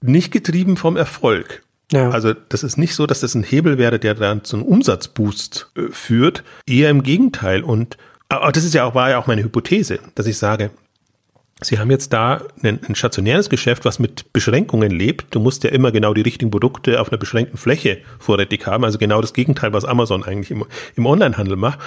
[0.00, 1.62] nicht getrieben vom Erfolg.
[1.90, 2.10] Ja.
[2.10, 5.72] Also das ist nicht so, dass das ein Hebel wäre, der dann zu einem Umsatzboost
[5.76, 6.42] äh, führt.
[6.66, 7.62] Eher im Gegenteil.
[7.62, 7.98] Und
[8.28, 10.70] aber das ist ja auch, war ja auch meine Hypothese, dass ich sage,
[11.62, 15.34] Sie haben jetzt da ein, ein, stationäres Geschäft, was mit Beschränkungen lebt.
[15.34, 18.84] Du musst ja immer genau die richtigen Produkte auf einer beschränkten Fläche vorrätig haben.
[18.84, 20.64] Also genau das Gegenteil, was Amazon eigentlich im,
[20.96, 21.78] im Onlinehandel macht.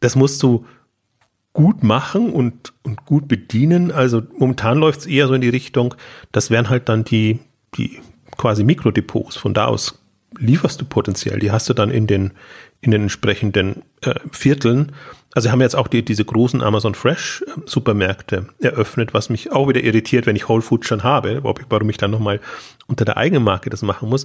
[0.00, 0.64] Das musst du
[1.52, 3.90] gut machen und, und gut bedienen.
[3.90, 5.94] Also momentan läuft es eher so in die Richtung,
[6.30, 7.38] das wären halt dann die,
[7.76, 7.98] die
[8.36, 9.36] quasi Mikrodepots.
[9.36, 9.98] Von da aus
[10.38, 11.38] lieferst du potenziell.
[11.38, 12.32] Die hast du dann in den,
[12.82, 14.92] in den entsprechenden äh, Vierteln.
[15.36, 19.68] Also haben jetzt auch die, diese großen Amazon Fresh äh, Supermärkte eröffnet, was mich auch
[19.68, 22.40] wieder irritiert, wenn ich Whole Foods schon habe, warum ich dann nochmal
[22.86, 24.24] unter der eigenen Marke das machen muss.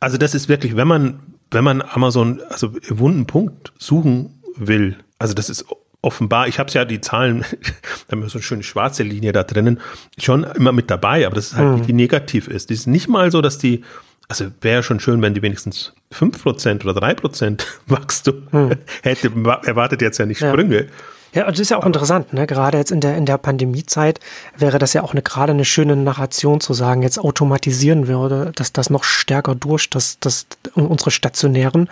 [0.00, 1.20] Also das ist wirklich, wenn man,
[1.50, 5.64] wenn man Amazon, also wunden Punkt suchen will, also das ist
[6.02, 7.42] offenbar, ich habe ja die Zahlen,
[8.08, 9.80] da haben wir so eine schöne schwarze Linie da drinnen,
[10.18, 11.86] schon immer mit dabei, aber das ist halt, mhm.
[11.86, 12.68] die negativ ist.
[12.68, 13.82] Die ist nicht mal so, dass die
[14.30, 18.76] also wäre schon schön, wenn die wenigstens 5% oder 3% Wachstum hm.
[19.02, 19.32] hätte.
[19.64, 20.84] Erwartet jetzt ja nicht Sprünge.
[20.84, 20.88] Ja.
[21.32, 22.44] Ja, das ist ja auch interessant, ne?
[22.44, 24.18] Gerade jetzt in der, in der Pandemiezeit
[24.56, 28.46] wäre das ja auch eine, gerade eine schöne Narration zu sagen, jetzt automatisieren wir oder
[28.46, 31.88] dass das noch stärker durch, dass, dass unsere stationären,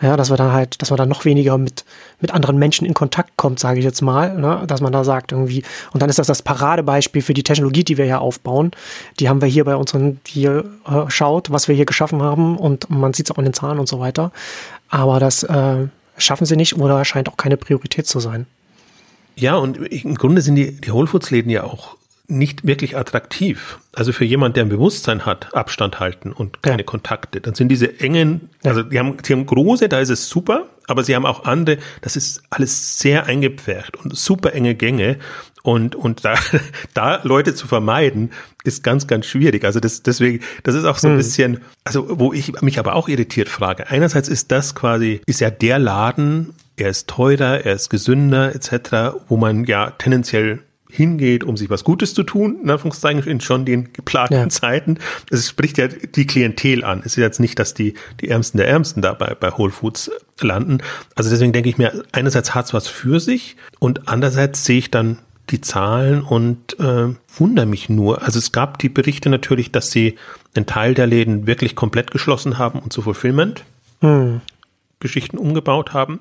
[0.00, 1.84] ja, dass wir dann halt, dass man dann noch weniger mit,
[2.20, 4.64] mit anderen Menschen in Kontakt kommt, sage ich jetzt mal, ne?
[4.66, 7.98] dass man da sagt irgendwie, und dann ist das das Paradebeispiel für die Technologie, die
[7.98, 8.70] wir hier aufbauen.
[9.20, 12.88] Die haben wir hier bei unseren, hier äh, schaut, was wir hier geschaffen haben und
[12.88, 14.32] man sieht es auch in den Zahlen und so weiter.
[14.88, 18.46] Aber das äh, schaffen sie nicht oder scheint auch keine Priorität zu sein.
[19.38, 21.96] Ja, und im Grunde sind die, die Whole Foods Läden ja auch
[22.28, 23.78] nicht wirklich attraktiv.
[23.94, 26.84] Also für jemand, der ein Bewusstsein hat, Abstand halten und keine ja.
[26.84, 30.66] Kontakte, dann sind diese engen, also die haben, die haben große, da ist es super,
[30.86, 35.18] aber sie haben auch andere, das ist alles sehr eingepfercht und super enge Gänge
[35.62, 36.34] und, und da,
[36.94, 38.30] da Leute zu vermeiden,
[38.62, 39.64] ist ganz, ganz schwierig.
[39.64, 41.18] Also das, deswegen, das ist auch so ein hm.
[41.18, 43.88] bisschen, also wo ich mich aber auch irritiert frage.
[43.88, 49.18] Einerseits ist das quasi, ist ja der Laden, er ist teurer, er ist gesünder etc.,
[49.28, 50.60] wo man ja tendenziell
[50.90, 54.48] hingeht, um sich was Gutes zu tun, in Anführungszeichen, in schon den geplanten ja.
[54.48, 54.98] Zeiten.
[55.30, 57.00] Es spricht ja die Klientel an.
[57.00, 60.10] Es ist jetzt nicht, dass die, die Ärmsten der Ärmsten da bei, bei Whole Foods
[60.40, 60.78] landen.
[61.14, 64.90] Also deswegen denke ich mir, einerseits hat es was für sich und andererseits sehe ich
[64.90, 65.18] dann
[65.50, 68.22] die Zahlen und äh, wundere mich nur.
[68.22, 70.16] Also es gab die Berichte natürlich, dass sie
[70.54, 73.64] einen Teil der Läden wirklich komplett geschlossen haben und zu Fulfillment
[74.00, 74.40] hm.
[75.00, 76.20] Geschichten umgebaut haben.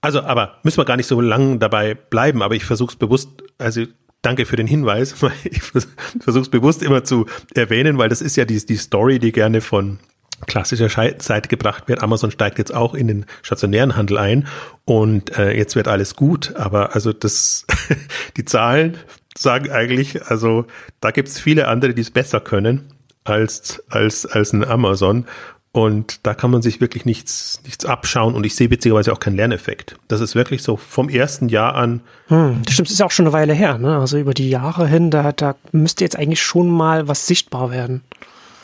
[0.00, 3.42] Also, aber müssen wir gar nicht so lang dabei bleiben, aber ich versuche es bewusst,
[3.58, 3.84] also
[4.22, 8.44] danke für den Hinweis, ich versuche es bewusst immer zu erwähnen, weil das ist ja
[8.44, 9.98] die, die Story, die gerne von
[10.46, 12.02] klassischer Seite gebracht wird.
[12.02, 14.46] Amazon steigt jetzt auch in den stationären Handel ein
[14.84, 16.54] und äh, jetzt wird alles gut.
[16.56, 17.66] Aber also das,
[18.36, 18.96] die Zahlen
[19.36, 20.66] sagen eigentlich, also
[21.00, 22.92] da gibt es viele andere, die es besser können
[23.24, 25.26] als als als ein Amazon.
[25.70, 29.36] Und da kann man sich wirklich nichts, nichts abschauen und ich sehe witzigerweise auch keinen
[29.36, 29.96] Lerneffekt.
[30.08, 32.00] Das ist wirklich so vom ersten Jahr an.
[32.28, 33.98] Hm, das stimmt, das ist auch schon eine Weile her, ne?
[33.98, 38.02] Also über die Jahre hin, da, da müsste jetzt eigentlich schon mal was sichtbar werden.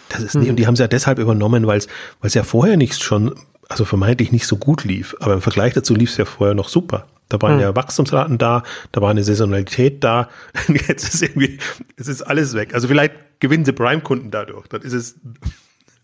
[0.09, 0.41] Das ist hm.
[0.41, 1.81] nicht, und die haben es ja deshalb übernommen, weil
[2.23, 3.35] es ja vorher nicht schon,
[3.69, 5.15] also vermeintlich nicht so gut lief.
[5.21, 7.07] Aber im Vergleich dazu lief es ja vorher noch super.
[7.29, 7.61] Da waren hm.
[7.61, 8.63] ja Wachstumsraten da,
[8.93, 10.29] da war eine Saisonalität da.
[10.89, 11.59] Jetzt ist irgendwie,
[11.97, 12.75] es ist alles weg.
[12.75, 14.69] Also vielleicht gewinnen sie Prime-Kunden dadurch.
[14.69, 15.17] Dann ist es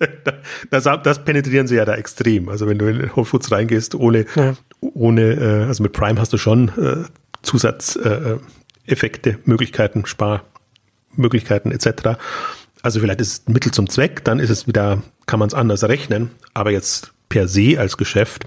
[0.70, 2.48] das, das, penetrieren sie ja da extrem.
[2.48, 4.54] Also wenn du in Whole Foods reingehst, ohne, ja.
[4.80, 7.04] ohne, äh, also mit Prime hast du schon äh,
[7.42, 12.18] Zusatzeffekte, äh, Möglichkeiten, Sparmöglichkeiten etc.
[12.82, 15.84] Also vielleicht ist es Mittel zum Zweck, dann ist es wieder, kann man es anders
[15.84, 18.46] rechnen, aber jetzt per se als Geschäft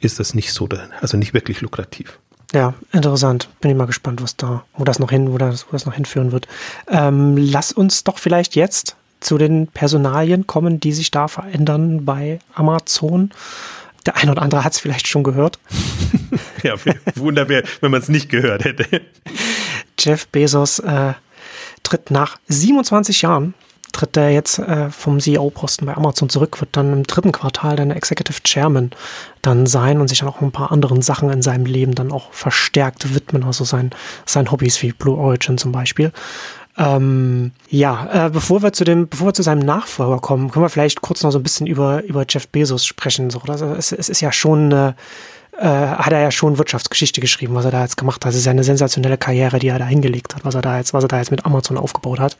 [0.00, 0.68] ist das nicht so,
[1.00, 2.18] also nicht wirklich lukrativ.
[2.52, 3.48] Ja, interessant.
[3.60, 5.94] Bin ich mal gespannt, was da, wo das noch hin, wo das, wo das noch
[5.94, 6.48] hinführen wird.
[6.88, 12.38] Ähm, lass uns doch vielleicht jetzt zu den Personalien kommen, die sich da verändern bei
[12.54, 13.30] Amazon.
[14.06, 15.58] Der eine oder andere hat es vielleicht schon gehört.
[16.62, 16.74] ja,
[17.16, 19.02] wunderbar, wenn man es nicht gehört hätte.
[19.98, 21.12] Jeff Bezos äh,
[21.82, 23.54] tritt nach 27 Jahren
[23.92, 27.90] tritt er jetzt äh, vom CEO-Posten bei Amazon zurück, wird dann im dritten Quartal dann
[27.90, 28.90] Executive Chairman
[29.42, 32.32] dann sein und sich dann auch ein paar anderen Sachen in seinem Leben dann auch
[32.32, 33.90] verstärkt widmen, also sein,
[34.26, 36.12] sein Hobbys wie Blue Origin zum Beispiel.
[36.80, 40.70] Ähm, ja, äh, bevor wir zu dem, bevor wir zu seinem Nachfolger kommen, können wir
[40.70, 43.28] vielleicht kurz noch so ein bisschen über, über Jeff Bezos sprechen.
[43.28, 44.92] So, also es, es ist ja schon, äh,
[45.58, 48.32] äh, hat er ja schon Wirtschaftsgeschichte geschrieben, was er da jetzt gemacht hat.
[48.32, 50.94] Es ist ja eine sensationelle Karriere, die er da hingelegt hat, was er da jetzt,
[50.94, 52.38] was er da jetzt mit Amazon aufgebaut hat.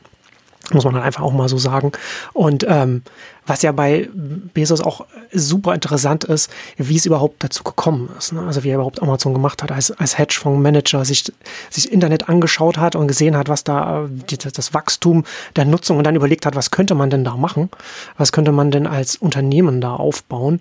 [0.73, 1.93] Muss man dann einfach auch mal so sagen.
[2.33, 3.03] Und ähm,
[3.47, 8.33] was ja bei Bezos auch super interessant ist, wie es überhaupt dazu gekommen ist.
[8.33, 8.43] Ne?
[8.43, 11.33] Also wie er überhaupt Amazon gemacht hat, als, als Hedgefondsmanager sich,
[11.71, 15.25] sich Internet angeschaut hat und gesehen hat, was da die, das Wachstum
[15.57, 17.71] der Nutzung und dann überlegt hat, was könnte man denn da machen?
[18.17, 20.61] Was könnte man denn als Unternehmen da aufbauen?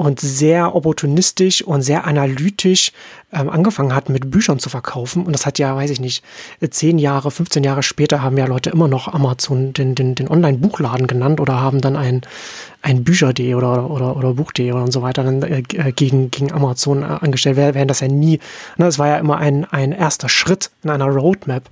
[0.00, 2.90] Und sehr opportunistisch und sehr analytisch
[3.34, 5.26] ähm, angefangen hat, mit Büchern zu verkaufen.
[5.26, 6.24] Und das hat ja, weiß ich nicht,
[6.70, 11.06] zehn Jahre, 15 Jahre später haben ja Leute immer noch Amazon den, den, den Online-Buchladen
[11.06, 12.22] genannt oder haben dann ein,
[12.82, 17.06] ein Bücher.de oder, oder, oder Buch.de und so weiter dann äh, gegen, gegen Amazon äh,
[17.06, 18.40] angestellt wäre, wären das ja nie.
[18.78, 21.64] Ne, es war ja immer ein, ein erster Schritt in einer Roadmap,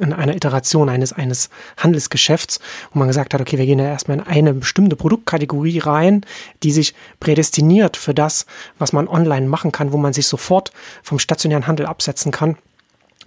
[0.00, 2.58] in einer Iteration eines, eines Handelsgeschäfts,
[2.92, 6.26] wo man gesagt hat, okay, wir gehen ja erstmal in eine bestimmte Produktkategorie rein,
[6.62, 8.46] die sich prädestiniert für das,
[8.78, 12.56] was man online machen kann, wo man sich sofort vom stationären Handel absetzen kann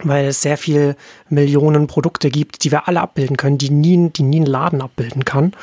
[0.03, 0.95] weil es sehr viel
[1.29, 5.25] Millionen Produkte gibt, die wir alle abbilden können, die nie, die nie ein Laden abbilden
[5.25, 5.53] kann,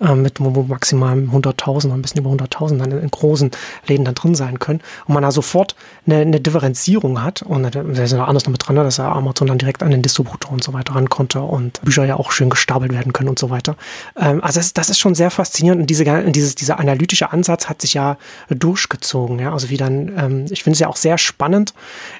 [0.00, 3.50] äh, mit maximal 100.000 ein bisschen über 100.000 dann in großen
[3.86, 5.76] Läden dann drin sein können und man da sofort
[6.06, 9.48] eine, eine Differenzierung hat und da ist ja anders noch mit dran, ne, dass Amazon
[9.48, 12.50] dann direkt an den Distributor und so weiter ran konnte und Bücher ja auch schön
[12.50, 13.76] gestapelt werden können und so weiter.
[14.20, 17.80] Ähm, also das, das ist schon sehr faszinierend und diese, dieses, dieser analytische Ansatz hat
[17.80, 21.74] sich ja durchgezogen, ja, also wie dann, ähm, ich finde es ja auch sehr spannend,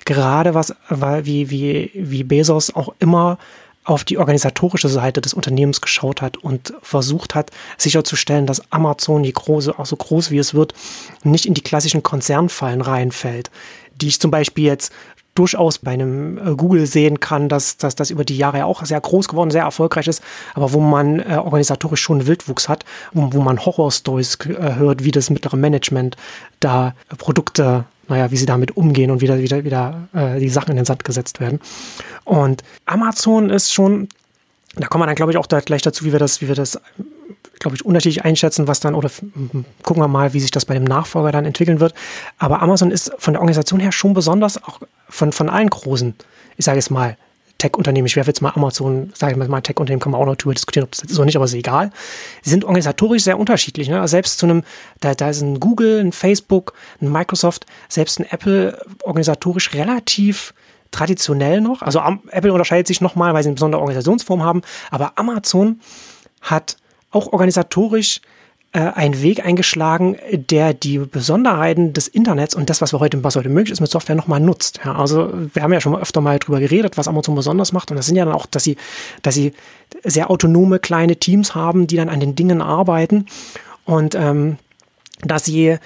[0.04, 1.63] gerade was, weil wie, wie
[1.94, 3.38] wie, Bezos auch immer
[3.84, 9.32] auf die organisatorische Seite des Unternehmens geschaut hat und versucht hat, sicherzustellen, dass Amazon, je
[9.32, 10.72] groß, auch so groß wie es wird,
[11.22, 13.50] nicht in die klassischen Konzernfallen reinfällt,
[14.00, 14.92] die ich zum Beispiel jetzt
[15.34, 19.00] durchaus bei einem äh, Google sehen kann, dass, dass das über die Jahre auch sehr
[19.00, 20.22] groß geworden, sehr erfolgreich ist,
[20.54, 25.10] aber wo man äh, organisatorisch schon Wildwuchs hat, wo, wo man Horrorstories äh, hört, wie
[25.10, 26.16] das mittlere Management
[26.60, 30.76] da Produkte naja, wie sie damit umgehen und wieder, wieder, wieder äh, die Sachen in
[30.76, 31.60] den Sand gesetzt werden.
[32.24, 34.08] Und Amazon ist schon,
[34.76, 36.54] da kommen wir dann, glaube ich, auch da gleich dazu, wie wir das, wie wir
[36.54, 36.80] das,
[37.58, 39.10] glaube ich, unterschiedlich einschätzen, was dann, oder
[39.82, 41.94] gucken wir mal, wie sich das bei dem Nachfolger dann entwickeln wird.
[42.38, 46.14] Aber Amazon ist von der Organisation her schon besonders, auch von, von allen großen,
[46.56, 47.16] ich sage es mal,
[47.64, 50.52] Tech-Unternehmen, ich werfe jetzt mal Amazon, sage ich mal, Tech-Unternehmen kann man auch noch darüber
[50.52, 51.90] diskutieren, ob das ist oder nicht, aber ist egal.
[52.42, 53.88] Sie sind organisatorisch sehr unterschiedlich.
[53.88, 53.98] Ne?
[53.98, 54.64] Also selbst zu einem,
[55.00, 60.52] da, da ist ein Google, ein Facebook, ein Microsoft, selbst ein Apple organisatorisch relativ
[60.90, 61.80] traditionell noch.
[61.80, 65.80] Also Apple unterscheidet sich nochmal, weil sie eine besondere Organisationsform haben, aber Amazon
[66.42, 66.76] hat
[67.12, 68.20] auch organisatorisch
[68.74, 73.36] äh, einen Weg eingeschlagen, der die Besonderheiten des Internets und das, was wir heute, was
[73.36, 74.80] heute möglich ist mit Software, nochmal nutzt.
[74.84, 77.92] Ja, also wir haben ja schon öfter mal drüber geredet, was Amazon besonders macht.
[77.92, 78.76] Und das sind ja dann auch, dass sie,
[79.22, 79.52] dass sie
[80.02, 83.26] sehr autonome kleine Teams haben, die dann an den Dingen arbeiten
[83.84, 84.56] und ähm,
[85.22, 85.78] dass sie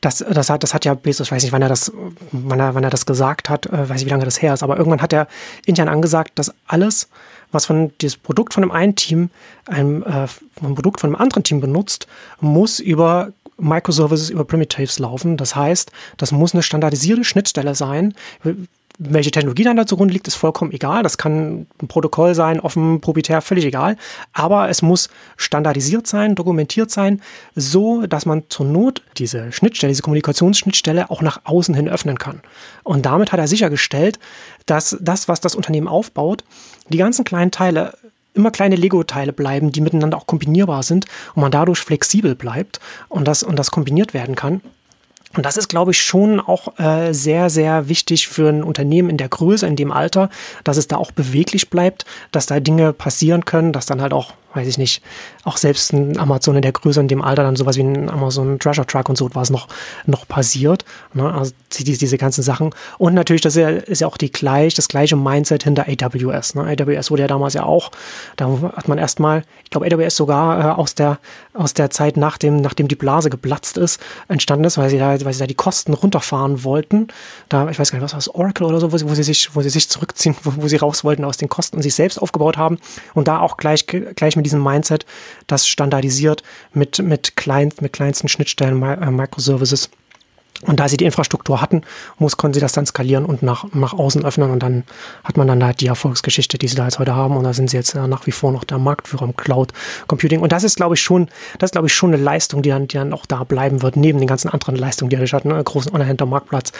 [0.00, 1.92] das, das, hat, das hat ja Bezos, ich weiß nicht, wann er das,
[2.32, 4.62] wann er, wann er das gesagt hat, äh, weiß nicht, wie lange das her ist,
[4.62, 5.26] aber irgendwann hat er
[5.64, 7.08] intern angesagt, dass alles,
[7.52, 9.30] was von dieses Produkt von einem einen Team,
[9.66, 10.26] einem, äh,
[10.62, 12.06] ein Produkt von einem anderen Team benutzt,
[12.40, 15.36] muss über Microservices, über Primitives laufen.
[15.36, 18.14] Das heißt, das muss eine standardisierte Schnittstelle sein,
[18.98, 21.02] welche Technologie dann da zugrunde liegt, ist vollkommen egal.
[21.02, 23.96] Das kann ein Protokoll sein, offen, proprietär, völlig egal.
[24.32, 27.20] Aber es muss standardisiert sein, dokumentiert sein,
[27.54, 32.40] so dass man zur Not diese Schnittstelle, diese Kommunikationsschnittstelle auch nach außen hin öffnen kann.
[32.84, 34.18] Und damit hat er sichergestellt,
[34.64, 36.44] dass das, was das Unternehmen aufbaut,
[36.88, 37.94] die ganzen kleinen Teile
[38.36, 43.26] immer kleine Lego-Teile bleiben, die miteinander auch kombinierbar sind und man dadurch flexibel bleibt und
[43.26, 44.60] das, und das kombiniert werden kann.
[45.36, 49.16] Und das ist, glaube ich, schon auch äh, sehr, sehr wichtig für ein Unternehmen in
[49.16, 50.30] der Größe, in dem Alter,
[50.64, 54.32] dass es da auch beweglich bleibt, dass da Dinge passieren können, dass dann halt auch
[54.56, 55.02] weiß ich nicht,
[55.44, 58.58] auch selbst ein Amazon in der Größe in dem Alter dann sowas wie ein Amazon
[58.58, 59.68] Treasure Truck und so was noch,
[60.06, 60.84] noch passiert.
[61.14, 61.32] Ne?
[61.32, 62.74] Also diese, diese ganzen Sachen.
[62.98, 66.54] Und natürlich, das ist ja, ist ja auch die gleich, das gleiche Mindset hinter AWS.
[66.54, 66.62] Ne?
[66.62, 67.90] AWS wurde ja damals ja auch,
[68.36, 71.18] da hat man erstmal, ich glaube, AWS sogar äh, aus der,
[71.54, 75.32] aus der Zeit nachdem, nachdem die Blase geplatzt ist, entstanden ist, weil sie da, weil
[75.32, 77.08] sie da die Kosten runterfahren wollten.
[77.48, 79.22] Da, ich weiß gar nicht, was war das, Oracle oder so, wo sie, wo sie
[79.22, 81.94] sich, wo sie sich zurückziehen, wo, wo sie raus wollten aus den Kosten und sich
[81.94, 82.78] selbst aufgebaut haben
[83.14, 85.04] und da auch gleich, gleich mit diesem Mindset,
[85.46, 89.90] das standardisiert mit, mit, klein, mit kleinsten Schnittstellen, äh, Microservices.
[90.62, 91.82] Und da sie die Infrastruktur hatten,
[92.18, 94.50] muss, konnten sie das dann skalieren und nach, nach außen öffnen.
[94.50, 94.84] Und dann
[95.22, 97.36] hat man dann halt die Erfolgsgeschichte, die sie da jetzt heute haben.
[97.36, 99.72] Und da sind sie jetzt äh, nach wie vor noch der Marktführer im Cloud
[100.06, 100.40] Computing.
[100.40, 101.28] Und das ist, glaube ich, schon,
[101.58, 103.96] das ist, glaube ich, schon eine Leistung, die dann, die dann auch da bleiben wird,
[103.96, 105.62] neben den ganzen anderen Leistungen, die er hatten, ne?
[105.62, 106.72] großen Online-Händler-Marktplatz,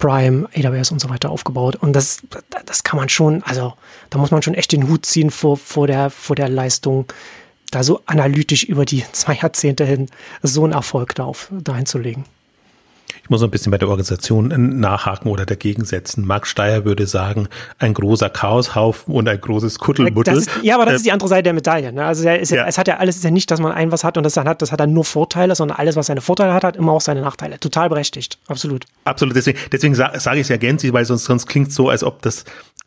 [0.00, 1.76] Prime, AWS und so weiter aufgebaut.
[1.76, 2.22] Und das,
[2.66, 3.74] das kann man schon, also
[4.08, 7.06] da muss man schon echt den Hut ziehen vor, vor, der, vor der Leistung,
[7.70, 10.06] da so analytisch über die zwei Jahrzehnte hin
[10.42, 12.24] so einen Erfolg da auf, dahin zu legen.
[13.30, 16.26] Muss ein bisschen bei der Organisation nachhaken oder dagegen setzen.
[16.26, 20.36] Marc Steyer würde sagen, ein großer Chaoshaufen und ein großes Kuddelmuddel.
[20.36, 21.92] Ist, ja, aber das äh, ist die andere Seite der Medaille.
[21.92, 22.04] Ne?
[22.04, 24.16] Also ist ja, es hat ja alles ist ja nicht, dass man ein was hat
[24.16, 26.64] und das dann hat, das hat dann nur Vorteile, sondern alles, was seine Vorteile hat,
[26.64, 27.58] hat immer auch seine Nachteile.
[27.60, 28.84] Total berechtigt, absolut.
[29.04, 29.36] Absolut.
[29.36, 32.04] Deswegen, deswegen sage sag ich es ja gänzlich, weil sonst, sonst klingt es so, als
[32.04, 32.44] ob das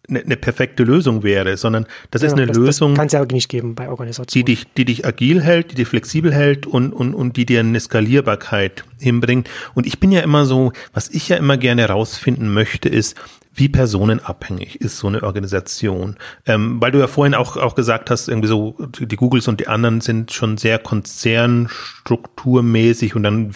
[0.10, 2.96] eine, eine perfekte Lösung wäre, sondern das ja, ist eine das, Lösung.
[2.96, 4.46] Kann es ja nicht geben bei Organisationen.
[4.46, 7.60] Die dich, die dich agil hält, die dich flexibel hält und, und, und die dir
[7.62, 9.50] eine Skalierbarkeit hinbringt.
[9.74, 13.16] Und ich bin ja immer so, was ich ja immer gerne rausfinden möchte, ist,
[13.56, 16.18] wie personenabhängig ist so eine Organisation?
[16.46, 19.68] Ähm, weil du ja vorhin auch, auch gesagt hast, irgendwie so, die Googles und die
[19.68, 23.54] anderen sind schon sehr konzernstrukturmäßig und dann,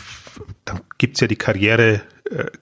[0.65, 2.01] dann gibt's ja die Karriere,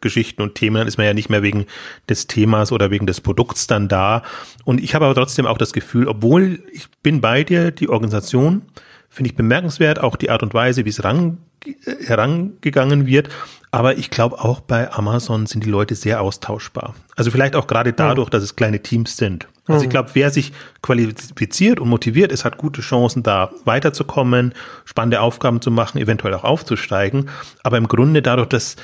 [0.01, 1.65] Geschichten und Themen, dann ist man ja nicht mehr wegen
[2.09, 4.23] des Themas oder wegen des Produkts dann da.
[4.63, 8.63] Und ich habe aber trotzdem auch das Gefühl, obwohl ich bin bei dir, die Organisation
[9.09, 11.71] finde ich bemerkenswert, auch die Art und Weise, wie es ran, äh,
[12.05, 13.29] herangegangen wird.
[13.71, 16.95] Aber ich glaube auch bei Amazon sind die Leute sehr austauschbar.
[17.15, 19.47] Also vielleicht auch gerade dadurch, dass es kleine Teams sind.
[19.67, 24.53] Also ich glaube, wer sich qualifiziert und motiviert ist, hat gute Chancen, da weiterzukommen,
[24.85, 27.29] spannende Aufgaben zu machen, eventuell auch aufzusteigen.
[27.63, 28.75] Aber im Grunde dadurch, dass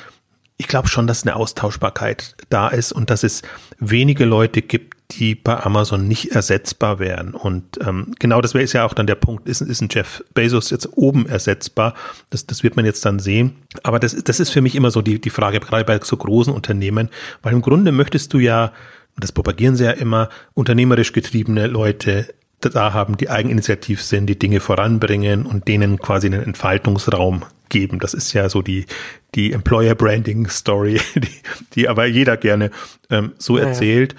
[0.62, 3.42] ich glaube schon, dass eine Austauschbarkeit da ist und dass es
[3.80, 7.34] wenige Leute gibt, die bei Amazon nicht ersetzbar wären.
[7.34, 10.70] Und ähm, genau das wäre ja auch dann der Punkt, ist, ist ein Jeff Bezos
[10.70, 11.94] jetzt oben ersetzbar?
[12.30, 13.56] Das, das wird man jetzt dann sehen.
[13.82, 16.54] Aber das, das ist für mich immer so die, die Frage, gerade bei so großen
[16.54, 17.08] Unternehmen,
[17.42, 18.72] weil im Grunde möchtest du ja,
[19.16, 22.32] das propagieren sie ja immer, unternehmerisch getriebene Leute
[22.70, 27.98] da haben, die eigeninitiativ sind, die Dinge voranbringen und denen quasi einen Entfaltungsraum geben.
[27.98, 28.86] Das ist ja so die,
[29.34, 31.28] die Employer Branding Story, die,
[31.74, 32.70] die aber jeder gerne
[33.10, 34.14] ähm, so ja, erzählt.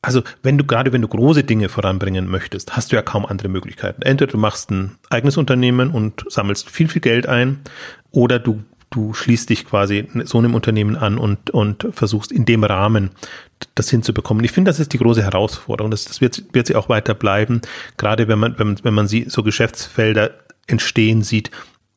[0.00, 3.48] Also wenn du gerade wenn du große Dinge voranbringen möchtest, hast du ja kaum andere
[3.48, 4.02] Möglichkeiten.
[4.02, 7.60] Entweder du machst ein eigenes Unternehmen und sammelst viel, viel Geld ein,
[8.10, 12.64] oder du du schließt dich quasi so einem Unternehmen an und, und versuchst in dem
[12.64, 13.10] Rahmen
[13.74, 14.44] das hinzubekommen.
[14.44, 15.90] Ich finde, das ist die große Herausforderung.
[15.90, 17.60] Das, das wird, wird sie auch weiter bleiben.
[17.96, 20.30] Gerade wenn man, wenn, wenn man sie so Geschäftsfelder
[20.66, 21.50] entstehen sieht,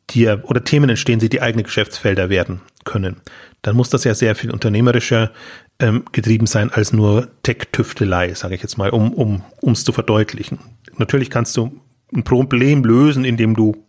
[0.09, 3.17] die, oder Themen entstehen sieht, die eigene Geschäftsfelder werden können.
[3.61, 5.31] Dann muss das ja sehr viel unternehmerischer
[5.79, 10.59] ähm, getrieben sein als nur Tech-Tüftelei, sage ich jetzt mal, um um um, zu verdeutlichen.
[10.97, 11.79] Natürlich kannst du
[12.13, 13.85] ein Problem lösen, indem du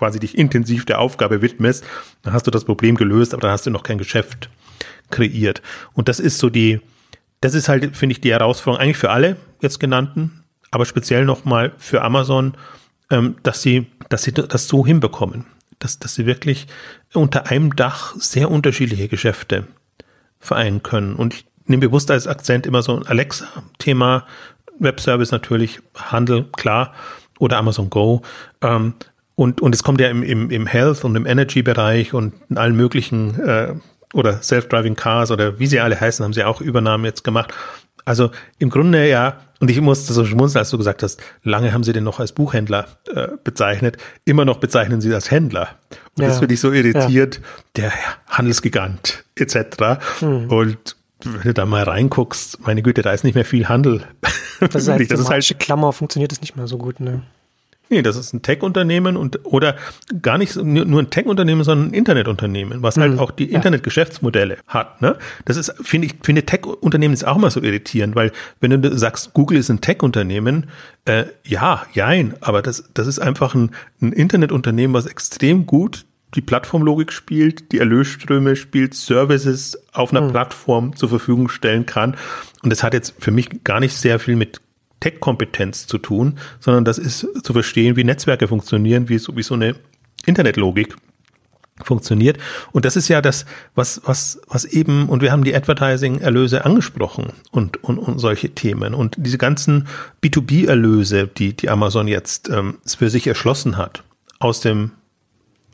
[0.00, 1.84] quasi dich intensiv der Aufgabe widmest,
[2.22, 4.48] dann hast du das Problem gelöst, aber dann hast du noch kein Geschäft
[5.10, 5.60] kreiert.
[5.92, 6.80] Und das ist so die,
[7.42, 11.72] das ist halt, finde ich, die Herausforderung eigentlich für alle jetzt genannten, aber speziell nochmal
[11.76, 12.54] für Amazon,
[13.10, 15.44] ähm, dass sie, dass sie das so hinbekommen,
[15.78, 16.66] dass, dass sie wirklich
[17.12, 19.66] unter einem Dach sehr unterschiedliche Geschäfte
[20.38, 21.14] vereinen können.
[21.14, 24.26] Und ich nehme bewusst als Akzent immer so ein Alexa-Thema,
[24.78, 26.94] Webservice natürlich, Handel, klar,
[27.38, 28.22] oder Amazon Go.
[28.62, 28.94] Ähm,
[29.40, 32.76] und, und es kommt ja im, im, im Health und im Energy-Bereich und in allen
[32.76, 33.72] möglichen äh,
[34.12, 37.54] oder Self-Driving Cars oder wie sie alle heißen, haben sie auch Übernahmen jetzt gemacht.
[38.04, 41.84] Also im Grunde ja, und ich musste so schmunzeln, als du gesagt hast, lange haben
[41.84, 45.70] sie den noch als Buchhändler äh, bezeichnet, immer noch bezeichnen sie als Händler.
[46.18, 47.42] Und ja, das finde ich so irritiert, ja.
[47.76, 47.92] der
[48.28, 49.56] Handelsgigant etc.
[50.18, 50.50] Hm.
[50.50, 54.04] Und wenn du da mal reinguckst, meine Güte, da ist nicht mehr viel Handel.
[54.60, 57.22] Das, heißt, das ist halt Klammer funktioniert das nicht mehr so gut, ne?
[57.90, 59.74] Nee, das ist ein Tech-Unternehmen und oder
[60.22, 63.18] gar nicht nur ein Tech-Unternehmen, sondern ein Internetunternehmen, was halt mhm.
[63.18, 63.56] auch die ja.
[63.56, 65.02] Internetgeschäftsmodelle hat.
[65.02, 65.16] Ne?
[65.44, 69.34] Das ist, finde ich, finde Tech-Unternehmen ist auch mal so irritierend, weil wenn du sagst,
[69.34, 70.70] Google ist ein Tech-Unternehmen,
[71.04, 76.04] äh, ja, jein, aber das, das ist einfach ein, ein Internetunternehmen, was extrem gut
[76.36, 80.30] die Plattformlogik spielt, die Erlösströme spielt, Services auf einer mhm.
[80.30, 82.16] Plattform zur Verfügung stellen kann.
[82.62, 84.60] Und das hat jetzt für mich gar nicht sehr viel mit
[85.00, 89.54] Tech-Kompetenz zu tun, sondern das ist zu verstehen, wie Netzwerke funktionieren, wie so, wie so
[89.54, 89.74] eine
[90.26, 90.96] Internetlogik
[91.84, 92.38] funktioniert.
[92.72, 97.32] Und das ist ja das, was, was, was eben, und wir haben die Advertising-Erlöse angesprochen
[97.50, 98.94] und, und, und solche Themen.
[98.94, 99.88] Und diese ganzen
[100.22, 104.04] B2B-Erlöse, die, die Amazon jetzt ähm, für sich erschlossen hat,
[104.38, 104.92] aus dem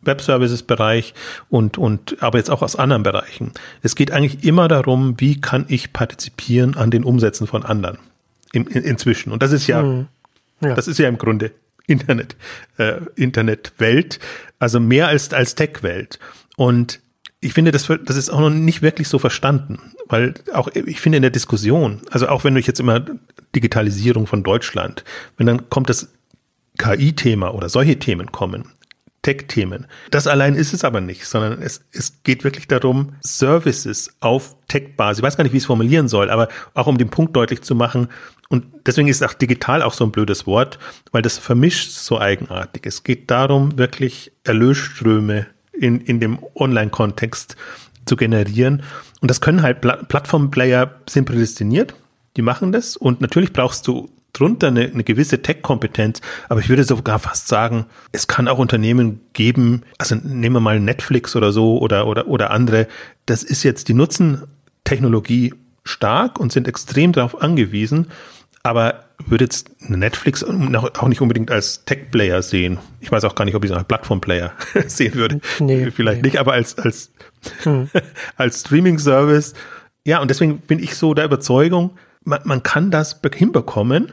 [0.03, 1.15] Web-Services-Bereich
[1.49, 3.53] und, und aber jetzt auch aus anderen Bereichen.
[3.83, 7.99] Es geht eigentlich immer darum, wie kann ich partizipieren an den Umsätzen von anderen
[8.53, 9.33] in, in, inzwischen.
[9.33, 10.07] Und das ist ja, mhm.
[10.61, 11.53] ja, das ist ja im Grunde
[11.87, 12.37] Internet,
[12.79, 14.19] äh, Internetwelt,
[14.59, 16.19] also mehr als, als Tech-Welt.
[16.57, 17.01] Und
[17.41, 19.79] ich finde, das, das ist auch noch nicht wirklich so verstanden,
[20.09, 23.05] weil auch, ich finde in der Diskussion, also auch wenn ich jetzt immer
[23.55, 25.05] Digitalisierung von Deutschland,
[25.37, 26.09] wenn dann kommt das
[26.79, 28.73] KI-Thema oder solche Themen kommen,
[29.27, 29.89] Tech-Themen.
[30.13, 35.19] Das allein ist es aber nicht, sondern es, es geht wirklich darum, Services auf Tech-Basis,
[35.19, 37.63] ich weiß gar nicht, wie ich es formulieren soll, aber auch um den Punkt deutlich
[37.63, 38.07] zu machen,
[38.49, 40.79] und deswegen ist auch digital auch so ein blödes Wort,
[41.11, 42.87] weil das vermischt so eigenartig.
[42.87, 47.57] Es geht darum, wirklich Erlösströme in, in dem Online-Kontext
[48.05, 48.85] zu generieren.
[49.21, 51.97] Und das können halt Pla Plattform-Player sind prädestiniert,
[52.37, 52.97] die machen das.
[52.97, 54.09] Und natürlich brauchst du
[54.39, 59.21] drunter eine, eine gewisse Tech-Kompetenz, aber ich würde sogar fast sagen, es kann auch Unternehmen
[59.33, 62.87] geben, also nehmen wir mal Netflix oder so oder, oder, oder andere,
[63.27, 64.45] das ist jetzt, die nutzen
[64.85, 68.09] Technologie stark und sind extrem darauf angewiesen,
[68.63, 72.79] aber würde jetzt Netflix auch nicht unbedingt als Tech-Player sehen.
[73.01, 74.53] Ich weiß auch gar nicht, ob ich es als Plattform-Player
[74.87, 75.41] sehen würde.
[75.59, 76.29] Nee, Vielleicht nee.
[76.29, 77.13] nicht, aber als, als,
[77.63, 77.89] hm.
[78.37, 79.55] als Streaming-Service.
[80.05, 81.93] Ja, und deswegen bin ich so der Überzeugung,
[82.25, 84.13] man, man kann das hinbekommen,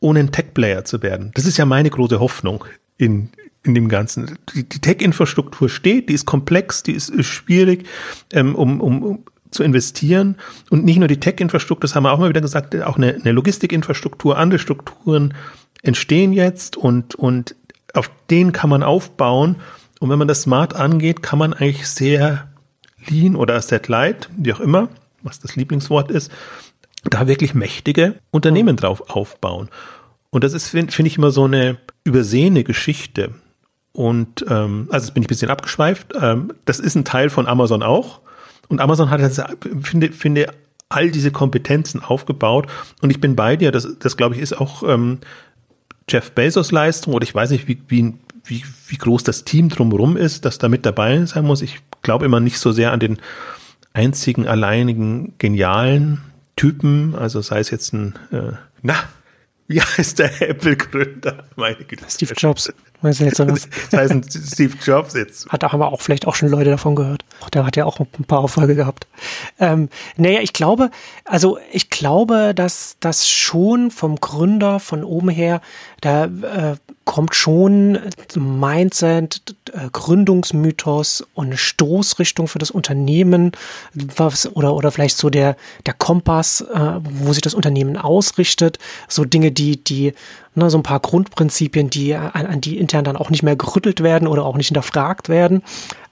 [0.00, 1.32] ohne ein Tech-Player zu werden.
[1.34, 2.64] Das ist ja meine große Hoffnung
[2.96, 3.30] in,
[3.62, 4.38] in dem Ganzen.
[4.54, 7.86] Die, die Tech-Infrastruktur steht, die ist komplex, die ist, ist schwierig,
[8.32, 10.36] ähm, um, um, um zu investieren.
[10.70, 13.32] Und nicht nur die Tech-Infrastruktur, das haben wir auch mal wieder gesagt, auch eine, eine
[13.32, 15.34] Logistikinfrastruktur, andere Strukturen
[15.82, 17.54] entstehen jetzt und, und
[17.94, 19.56] auf denen kann man aufbauen.
[20.00, 22.48] Und wenn man das smart angeht, kann man eigentlich sehr
[23.08, 24.88] lean oder asset light, wie auch immer,
[25.22, 26.30] was das Lieblingswort ist,
[27.10, 29.68] da wirklich mächtige Unternehmen drauf aufbauen.
[30.30, 33.34] Und das ist, finde find ich, immer so eine übersehene Geschichte.
[33.92, 36.12] Und ähm, also jetzt bin ich ein bisschen abgeschweift.
[36.20, 38.20] Ähm, das ist ein Teil von Amazon auch.
[38.68, 39.20] Und Amazon hat
[39.82, 40.52] finde, finde
[40.88, 42.66] all diese Kompetenzen aufgebaut.
[43.00, 45.18] Und ich bin bei dir, das, das glaube ich, ist auch ähm,
[46.08, 50.16] Jeff Bezos Leistung oder ich weiß nicht, wie, wie, wie, wie groß das Team drumherum
[50.16, 51.62] ist, das da mit dabei sein muss.
[51.62, 53.18] Ich glaube immer nicht so sehr an den
[53.92, 56.20] einzigen, alleinigen, genialen
[56.58, 58.52] Typen, also sei es jetzt ein, äh,
[58.82, 58.94] na,
[59.68, 61.44] wie heißt der Apple-Gründer?
[61.56, 62.04] Meine Güte.
[62.08, 62.72] Steve Jobs.
[63.90, 65.48] Das heißt Steve Jobs jetzt.
[65.48, 67.24] Hat auch aber auch vielleicht auch schon Leute davon gehört.
[67.54, 69.06] Der hat ja auch ein paar Erfolge gehabt.
[69.58, 70.90] Ähm, naja, ich glaube,
[71.24, 75.60] also ich glaube, dass das schon vom Gründer von oben her,
[76.00, 76.76] da äh,
[77.08, 77.98] kommt schon
[78.36, 83.52] Mindset, äh, Gründungsmythos und Stoßrichtung für das Unternehmen,
[83.94, 88.78] was, oder, oder vielleicht so der, der Kompass, äh, wo sich das Unternehmen ausrichtet,
[89.08, 90.12] so Dinge, die, die
[90.58, 94.02] Ne, so ein paar Grundprinzipien, die an, an, die intern dann auch nicht mehr gerüttelt
[94.02, 95.62] werden oder auch nicht hinterfragt werden.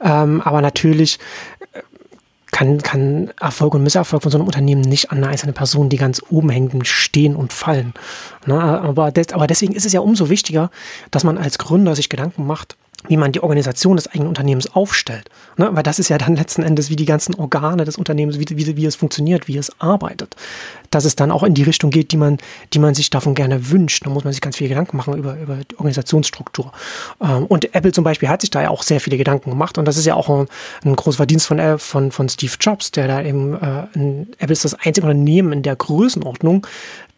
[0.00, 1.18] Ähm, aber natürlich
[1.72, 1.80] äh,
[2.52, 5.96] kann, kann Erfolg und Misserfolg von so einem Unternehmen nicht an eine einzelne Person, die
[5.96, 7.92] ganz oben hängen, stehen und fallen.
[8.46, 10.70] Ne, aber, des, aber deswegen ist es ja umso wichtiger,
[11.10, 12.76] dass man als Gründer sich Gedanken macht,
[13.08, 15.28] wie man die Organisation des eigenen Unternehmens aufstellt.
[15.56, 15.68] Ne?
[15.72, 18.76] Weil das ist ja dann letzten Endes, wie die ganzen Organe des Unternehmens, wie, wie,
[18.76, 20.36] wie es funktioniert, wie es arbeitet.
[20.90, 22.38] Dass es dann auch in die Richtung geht, die man,
[22.72, 24.06] die man sich davon gerne wünscht.
[24.06, 26.72] Da muss man sich ganz viele Gedanken machen über, über die Organisationsstruktur.
[27.20, 29.78] Ähm, und Apple zum Beispiel hat sich da ja auch sehr viele Gedanken gemacht.
[29.78, 30.46] Und das ist ja auch ein,
[30.84, 34.74] ein großer Verdienst von, von, von Steve Jobs, der da eben, äh, Apple ist das
[34.74, 36.66] einzige Unternehmen in der Größenordnung,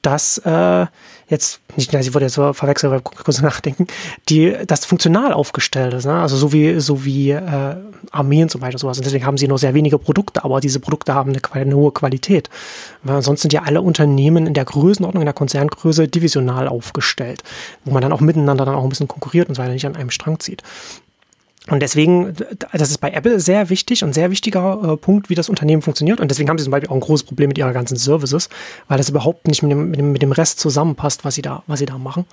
[0.09, 0.87] das äh,
[1.29, 3.87] jetzt, nicht, ich wurde jetzt so verwechselt, weil kurz nachdenken,
[4.29, 6.07] die das funktional aufgestellt ist.
[6.07, 6.15] Ne?
[6.15, 7.77] Also so wie, so wie äh,
[8.11, 8.99] Armeen zum Beispiel sowas.
[8.99, 11.93] Und deswegen haben sie nur sehr wenige Produkte, aber diese Produkte haben eine, eine hohe
[11.93, 12.49] Qualität.
[13.03, 17.43] Weil ansonsten sind ja alle Unternehmen in der Größenordnung, in der Konzerngröße divisional aufgestellt,
[17.85, 19.97] wo man dann auch miteinander dann auch ein bisschen konkurriert und so weiter nicht an
[19.97, 20.63] einem Strang zieht.
[21.71, 22.35] Und deswegen,
[22.73, 26.21] das ist bei Apple sehr wichtig und sehr wichtiger äh, Punkt, wie das Unternehmen funktioniert.
[26.21, 28.49] Und deswegen haben sie zum Beispiel auch ein großes Problem mit ihrer ganzen Services,
[28.89, 31.63] weil das überhaupt nicht mit dem, mit dem, mit dem Rest zusammenpasst, was sie da,
[31.67, 32.25] was sie da machen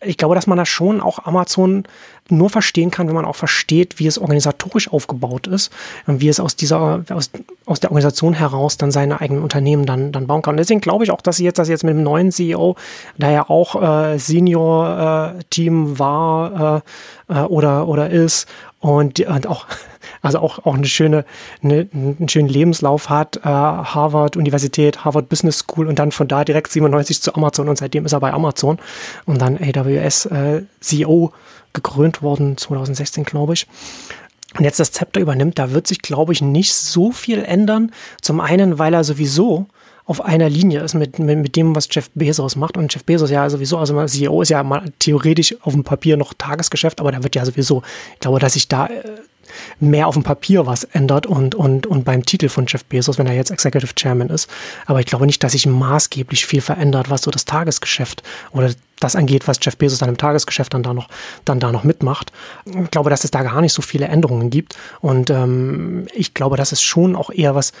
[0.00, 1.84] ich glaube, dass man da schon auch Amazon
[2.30, 5.72] nur verstehen kann, wenn man auch versteht, wie es organisatorisch aufgebaut ist
[6.06, 7.30] und wie es aus dieser, aus,
[7.64, 10.54] aus der Organisation heraus dann seine eigenen Unternehmen dann, dann bauen kann.
[10.54, 12.76] Und deswegen glaube ich auch, dass sie jetzt, dass sie jetzt mit dem neuen CEO,
[13.16, 16.82] der ja auch äh, Senior-Team äh, war
[17.28, 18.46] äh, äh, oder, oder ist
[18.80, 19.66] und, und auch
[20.22, 21.24] also auch, auch eine schöne,
[21.62, 26.44] eine, einen schönen Lebenslauf hat, äh, Harvard Universität, Harvard Business School und dann von da
[26.44, 28.78] direkt 97 zu Amazon und seitdem ist er bei Amazon
[29.26, 31.32] und dann AWS äh, CEO
[31.72, 33.66] gekrönt worden, 2016 glaube ich.
[34.56, 37.92] Und jetzt das Zepter übernimmt, da wird sich, glaube ich, nicht so viel ändern.
[38.22, 39.66] Zum einen, weil er sowieso
[40.08, 42.78] auf einer Linie ist mit, mit, mit dem, was Jeff Bezos macht.
[42.78, 46.32] Und Jeff Bezos ja sowieso, also CEO ist ja mal theoretisch auf dem Papier noch
[46.32, 47.82] Tagesgeschäft, aber der wird ja sowieso,
[48.14, 49.02] ich glaube, dass sich da äh,
[49.80, 53.26] mehr auf dem Papier was ändert und, und, und beim Titel von Jeff Bezos, wenn
[53.26, 54.48] er jetzt Executive Chairman ist.
[54.86, 59.14] Aber ich glaube nicht, dass sich maßgeblich viel verändert, was so das Tagesgeschäft oder das
[59.14, 61.08] angeht, was Jeff Bezos dann im Tagesgeschäft dann da noch,
[61.44, 62.32] dann da noch mitmacht.
[62.64, 64.78] Ich glaube, dass es da gar nicht so viele Änderungen gibt.
[65.00, 67.74] Und ähm, ich glaube, dass es schon auch eher was,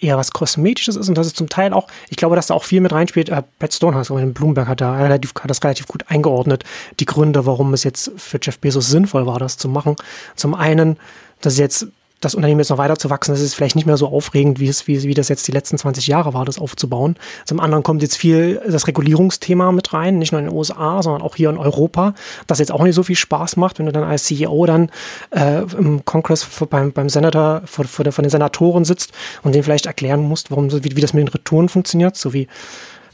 [0.00, 2.64] eher was Kosmetisches ist und das ist zum Teil auch, ich glaube, dass da auch
[2.64, 3.28] viel mit reinspielt.
[3.28, 6.64] Äh, Pat Stonehouse, Bloomberg hat da relativ, hat das relativ gut eingeordnet,
[7.00, 9.96] die Gründe, warum es jetzt für Jeff Bezos sinnvoll war, das zu machen.
[10.36, 10.98] Zum einen,
[11.40, 11.88] dass jetzt
[12.20, 14.68] das Unternehmen jetzt noch weiter zu wachsen, das ist vielleicht nicht mehr so aufregend, wie
[14.68, 17.16] es, wie, wie das jetzt die letzten 20 Jahre war, das aufzubauen.
[17.44, 21.22] Zum anderen kommt jetzt viel das Regulierungsthema mit rein, nicht nur in den USA, sondern
[21.22, 22.14] auch hier in Europa,
[22.46, 24.90] das jetzt auch nicht so viel Spaß macht, wenn du dann als CEO dann
[25.30, 29.12] äh, im Kongress beim, beim Senator, vor, vor der, von den Senatoren sitzt
[29.42, 32.48] und denen vielleicht erklären musst, warum, wie, wie das mit den Retouren funktioniert, so wie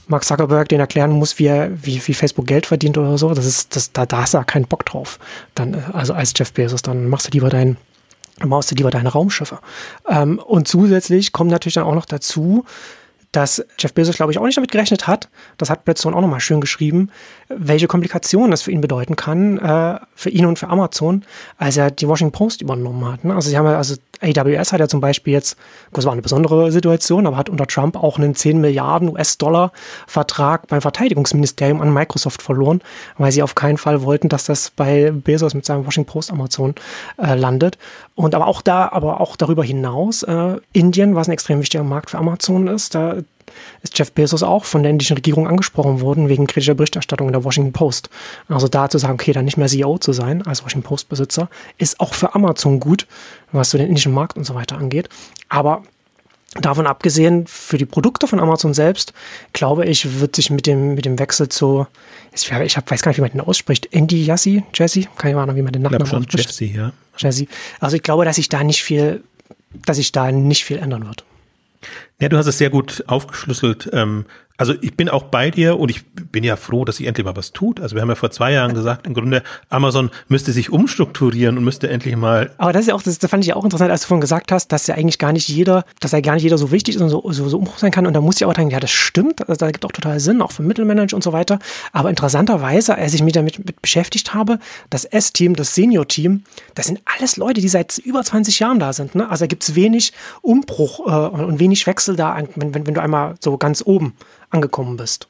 [0.06, 3.46] Mark Zuckerberg den erklären muss, wie, er, wie, wie Facebook Geld verdient oder so, das
[3.46, 5.18] ist, das, da, da hast du ja keinen Bock drauf.
[5.54, 7.76] Dann, also als Jeff Bezos, dann machst du lieber deinen
[8.38, 9.58] dann baust du lieber deine Raumschiffe.
[10.08, 12.64] Ähm, und zusätzlich kommt natürlich dann auch noch dazu,
[13.34, 15.28] dass Jeff Bezos, glaube ich, auch nicht damit gerechnet hat,
[15.58, 17.10] das hat Bradstone auch nochmal schön geschrieben,
[17.48, 21.24] welche Komplikationen das für ihn bedeuten kann, äh, für ihn und für Amazon,
[21.58, 23.24] als er die Washington Post übernommen hat.
[23.24, 23.34] Ne?
[23.34, 25.56] Also sie haben ja, also AWS hat ja zum Beispiel jetzt,
[25.92, 29.72] das war eine besondere Situation, aber hat unter Trump auch einen 10 Milliarden US-Dollar
[30.06, 32.80] Vertrag beim Verteidigungsministerium an Microsoft verloren,
[33.18, 36.74] weil sie auf keinen Fall wollten, dass das bei Bezos mit seinem Washington Post Amazon
[37.18, 37.78] äh, landet.
[38.14, 42.10] Und aber auch da, aber auch darüber hinaus, äh, Indien, was ein extrem wichtiger Markt
[42.10, 43.16] für Amazon ist, da
[43.82, 47.44] ist Jeff Bezos auch von der indischen Regierung angesprochen worden wegen kritischer Berichterstattung in der
[47.44, 48.10] Washington Post.
[48.48, 51.48] Also da zu sagen, okay, dann nicht mehr CEO zu sein als Washington Post Besitzer,
[51.78, 53.06] ist auch für Amazon gut,
[53.52, 55.08] was so den indischen Markt und so weiter angeht.
[55.48, 55.82] Aber
[56.60, 59.12] Davon abgesehen, für die Produkte von Amazon selbst,
[59.52, 61.88] glaube ich, wird sich mit dem, mit dem Wechsel zu,
[62.32, 65.56] ich, ich hab, weiß gar nicht, wie man den ausspricht, Indy Yassi, Jesse, keine Ahnung,
[65.56, 66.50] wie man den Nachnamen ausspricht.
[66.50, 66.92] Jesse, ja.
[67.18, 67.46] Jesse.
[67.80, 69.24] Also ich glaube, dass sich da nicht viel,
[69.84, 71.24] dass sich da nicht viel ändern wird.
[72.20, 73.90] Ja, du hast es sehr gut aufgeschlüsselt.
[73.92, 74.26] Ähm,
[74.56, 77.36] also ich bin auch bei dir und ich bin ja froh, dass sich endlich mal
[77.36, 77.80] was tut.
[77.80, 81.64] Also wir haben ja vor zwei Jahren gesagt, im Grunde Amazon müsste sich umstrukturieren und
[81.64, 82.52] müsste endlich mal.
[82.58, 84.52] Aber das ist ja auch, das, das fand ich auch interessant, als du vorhin gesagt
[84.52, 87.02] hast, dass ja eigentlich gar nicht jeder, dass ja gar nicht jeder so wichtig ist
[87.02, 88.06] und so, so, so Umbruch sein kann.
[88.06, 90.40] Und da muss ich auch denken, ja, das stimmt, also da gibt auch total Sinn,
[90.40, 91.58] auch für Mittelmanager und so weiter.
[91.92, 96.44] Aber interessanterweise, als ich mich damit mit beschäftigt habe, das S-Team, das Senior-Team,
[96.76, 99.16] das sind alles Leute, die seit über 20 Jahren da sind.
[99.16, 99.28] Ne?
[99.28, 103.02] Also da gibt es wenig Umbruch äh, und wenig Wechsel da, wenn, wenn, wenn du
[103.02, 104.14] einmal so ganz oben
[104.54, 105.28] angekommen bist.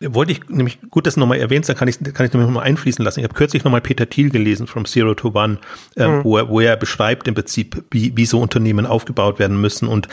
[0.00, 3.04] Wollte ich nämlich, gut, dass du nochmal erwähnst, dann kann ich, kann ich nochmal einfließen
[3.04, 3.20] lassen.
[3.20, 5.58] Ich habe kürzlich nochmal Peter Thiel gelesen, From Zero to One,
[5.96, 6.24] äh, mhm.
[6.24, 10.08] wo, er, wo er beschreibt im Prinzip, wie, wie so Unternehmen aufgebaut werden müssen und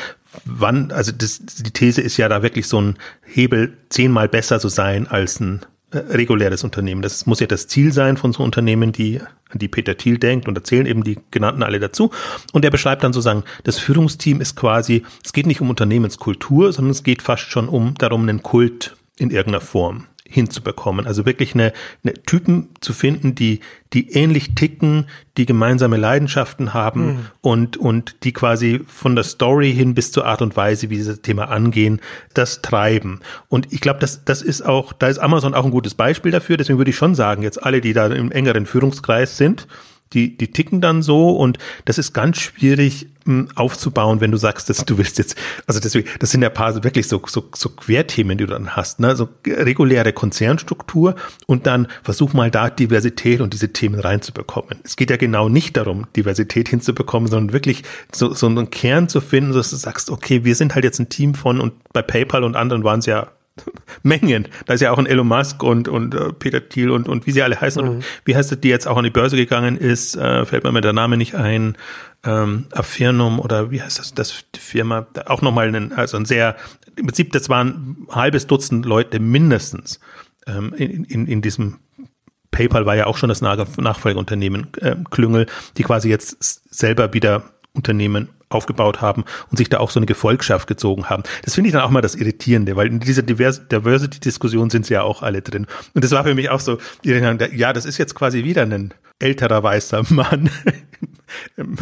[0.45, 4.69] wann, also das, die These ist ja da wirklich so ein Hebel zehnmal besser zu
[4.69, 7.01] sein als ein reguläres Unternehmen.
[7.01, 10.47] Das muss ja das Ziel sein von so Unternehmen, die an die Peter Thiel denkt
[10.47, 12.11] und erzählen eben die genannten alle dazu.
[12.53, 16.91] Und er beschreibt dann sozusagen, das Führungsteam ist quasi, es geht nicht um Unternehmenskultur, sondern
[16.91, 21.07] es geht fast schon um darum, einen Kult in irgendeiner Form hinzubekommen.
[21.07, 21.73] Also wirklich eine,
[22.03, 23.59] eine Typen zu finden, die,
[23.93, 25.07] die ähnlich ticken,
[25.37, 27.19] die gemeinsame Leidenschaften haben mhm.
[27.41, 31.09] und, und die quasi von der Story hin bis zur Art und Weise, wie sie
[31.09, 31.99] das Thema angehen,
[32.33, 33.21] das treiben.
[33.47, 36.57] Und ich glaube, das, das ist auch, da ist Amazon auch ein gutes Beispiel dafür.
[36.57, 39.67] Deswegen würde ich schon sagen, jetzt alle, die da im engeren Führungskreis sind,
[40.13, 44.37] die, die ticken dann so und das ist ganz schwierig mh, hm, aufzubauen, wenn du
[44.37, 45.35] sagst, dass du willst jetzt,
[45.67, 48.99] also deswegen, das sind ja paar wirklich so, so, so Querthemen, die du dann hast,
[48.99, 54.79] ne, so reguläre Konzernstruktur und dann versuch mal da Diversität und diese Themen reinzubekommen.
[54.83, 59.21] Es geht ja genau nicht darum, Diversität hinzubekommen, sondern wirklich so, so einen Kern zu
[59.21, 62.43] finden, dass du sagst, okay, wir sind halt jetzt ein Team von und bei PayPal
[62.43, 63.27] und anderen waren es ja
[64.03, 64.47] Mengen.
[64.65, 67.31] Da ist ja auch ein Elon Musk und, und uh, Peter Thiel und, und wie
[67.31, 67.83] sie alle heißen.
[67.83, 67.89] Mhm.
[67.89, 70.81] Und wie heißt es, die jetzt auch an die Börse gegangen ist, äh, fällt mir
[70.81, 71.77] der Name nicht ein.
[72.21, 76.57] Ähm, Affirnum oder wie heißt das, das die Firma, auch nochmal ein, also ein sehr,
[76.97, 80.01] im Prinzip, das waren ein halbes Dutzend Leute mindestens
[80.49, 81.79] ähm, in, in, in diesem
[82.51, 85.45] PayPal war ja auch schon das Nachfolgeunternehmen äh, Klüngel,
[85.77, 86.39] die quasi jetzt
[86.73, 87.43] selber wieder
[87.73, 91.23] Unternehmen aufgebaut haben und sich da auch so eine Gefolgschaft gezogen haben.
[91.43, 95.03] Das finde ich dann auch mal das Irritierende, weil in dieser Diversity-Diskussion sind sie ja
[95.03, 95.67] auch alle drin.
[95.93, 99.63] Und das war für mich auch so, ja, das ist jetzt quasi wieder ein älterer
[99.63, 100.49] weißer Mann.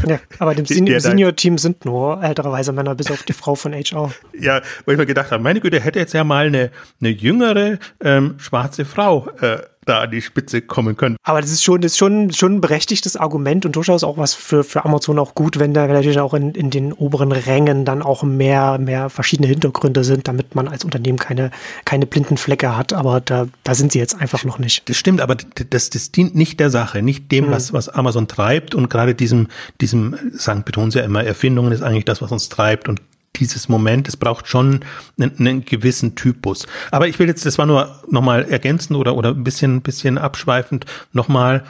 [0.08, 0.66] ja, aber im
[1.00, 4.12] Senior-Team sind nur ältere weiße Männer, bis auf die Frau von HR.
[4.40, 6.72] Ja, wo ich mir gedacht habe, meine Güte, hätte jetzt ja mal eine,
[7.02, 11.18] eine jüngere ähm, schwarze Frau äh, da an die Spitze kommen können.
[11.24, 14.34] Aber das ist schon, das ist schon, schon ein berechtigtes Argument und durchaus auch was
[14.34, 18.02] für, für Amazon auch gut, wenn da natürlich auch in, in den oberen Rängen dann
[18.02, 21.52] auch mehr, mehr verschiedene Hintergründe sind, damit man als Unternehmen keine,
[21.86, 22.94] keine blinden Flecke hat.
[22.94, 24.88] Aber da, da sind sie jetzt einfach noch nicht.
[24.90, 27.52] Das stimmt, aber das, das dient nicht der Sache, nicht dem, hm.
[27.52, 29.48] was, was Amazon treibt und gerade diesem,
[29.82, 33.02] diesem, sagen, betonen sie ja immer, Erfindungen ist eigentlich das, was uns treibt und
[33.36, 34.08] dieses Moment.
[34.08, 34.82] Es braucht schon
[35.20, 36.66] einen, einen, gewissen Typus.
[36.92, 40.86] Aber ich will jetzt, das war nur nochmal ergänzend oder, oder ein bisschen, bisschen abschweifend
[41.14, 41.64] nochmal.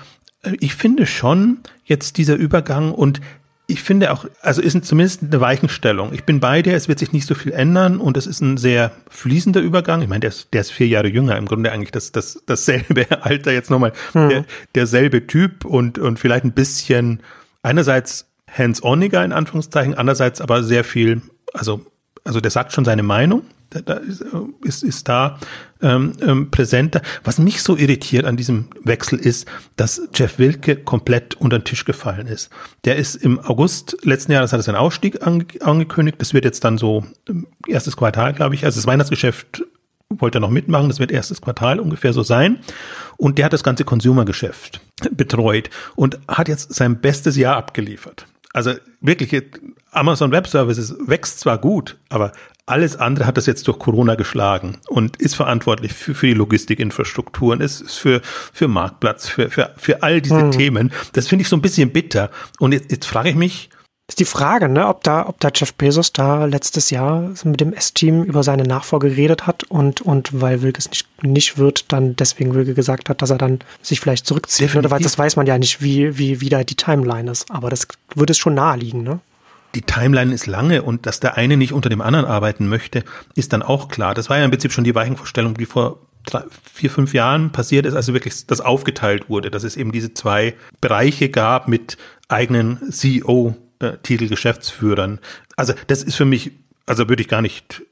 [0.60, 3.20] Ich finde schon jetzt dieser Übergang und
[3.70, 6.14] ich finde auch, also ist zumindest eine Weichenstellung.
[6.14, 8.56] Ich bin bei dir, es wird sich nicht so viel ändern und es ist ein
[8.56, 10.02] sehr fließender Übergang.
[10.02, 13.06] Ich meine, der ist, der ist vier Jahre jünger, im Grunde eigentlich das, das, dasselbe
[13.24, 14.30] Alter, jetzt nochmal hm.
[14.30, 17.22] der, derselbe Typ und, und vielleicht ein bisschen
[17.68, 21.22] einerseits hands-oniger in Anführungszeichen, andererseits aber sehr viel
[21.54, 21.86] also,
[22.24, 24.24] also der sagt schon seine Meinung, da, ist,
[24.64, 25.40] ist, ist da
[25.82, 27.02] ähm, ähm, präsenter.
[27.26, 29.46] Was mich so irritiert an diesem Wechsel ist,
[29.76, 32.50] dass Jeff Wilke komplett unter den Tisch gefallen ist.
[32.86, 36.22] Der ist im August letzten Jahres hat er seinen Ausstieg ange angekündigt.
[36.22, 38.64] Das wird jetzt dann so ähm, erstes Quartal, glaube ich.
[38.64, 39.64] Also das Weihnachtsgeschäft
[40.10, 40.88] wollte er noch mitmachen.
[40.88, 42.60] Das wird erstes Quartal ungefähr so sein.
[43.18, 44.80] Und der hat das ganze Consumer-Geschäft
[45.12, 48.26] betreut und hat jetzt sein bestes Jahr abgeliefert.
[48.54, 49.44] Also wirklich
[49.92, 52.32] Amazon Web Services wächst zwar gut, aber
[52.66, 57.62] alles andere hat das jetzt durch Corona geschlagen und ist verantwortlich für, für die Logistikinfrastrukturen,
[57.62, 60.52] ist, ist für, für Marktplatz, für, für, für all diese hm.
[60.52, 60.92] Themen.
[61.14, 62.30] Das finde ich so ein bisschen bitter.
[62.60, 63.70] Und jetzt, jetzt frage ich mich,
[64.08, 67.74] ist die Frage, ne, ob da, ob da Jeff Bezos da letztes Jahr mit dem
[67.74, 72.16] S-Team über seine Nachfolge geredet hat und, und weil Wilke es nicht, nicht wird, dann
[72.16, 74.76] deswegen Wilke gesagt hat, dass er dann sich vielleicht zurückzieht.
[74.76, 77.52] Oder weil das weiß man ja nicht, wie, wie, wie da die Timeline ist.
[77.52, 79.20] Aber das würde es schon naheliegen, ne?
[79.76, 83.04] die Timeline ist lange und dass der eine nicht unter dem anderen arbeiten möchte,
[83.36, 84.16] ist dann auch klar.
[84.16, 86.44] Das war ja im Prinzip schon die Weichenvorstellung, die vor drei,
[86.74, 90.56] vier, fünf Jahren passiert ist, also wirklich das aufgeteilt wurde, dass es eben diese zwei
[90.82, 91.98] Bereiche gab mit
[92.28, 92.92] eigenen
[93.80, 95.20] CEO-Titel Geschäftsführern.
[95.56, 96.52] Also das ist für mich,
[96.86, 97.84] also würde ich gar nicht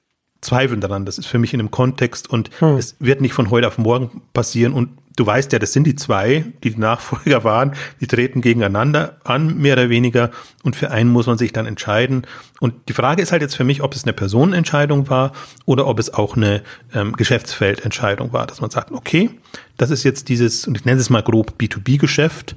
[0.42, 1.06] zweifeln daran.
[1.06, 2.78] Das ist für mich in einem Kontext und hm.
[2.78, 5.96] es wird nicht von heute auf morgen passieren und du weißt ja, das sind die
[5.96, 10.32] zwei, die die Nachfolger waren, die treten gegeneinander an, mehr oder weniger,
[10.64, 12.28] und für einen muss man sich dann entscheiden.
[12.60, 15.32] Und die Frage ist halt jetzt für mich, ob es eine Personenentscheidung war
[15.66, 16.64] oder ob es auch eine
[16.94, 19.30] ähm, Geschäftsfeldentscheidung war, dass man sagt, okay,
[19.78, 22.56] das ist jetzt dieses, und ich nenne es mal grob B2B-Geschäft,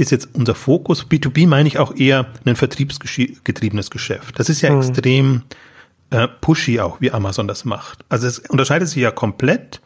[0.00, 1.06] ist jetzt unser Fokus.
[1.06, 4.38] B2B meine ich auch eher ein vertriebsgetriebenes Geschäft.
[4.38, 4.80] Das ist ja mhm.
[4.80, 5.42] extrem
[6.10, 8.04] äh, pushy auch, wie Amazon das macht.
[8.08, 9.80] Also es unterscheidet sich ja komplett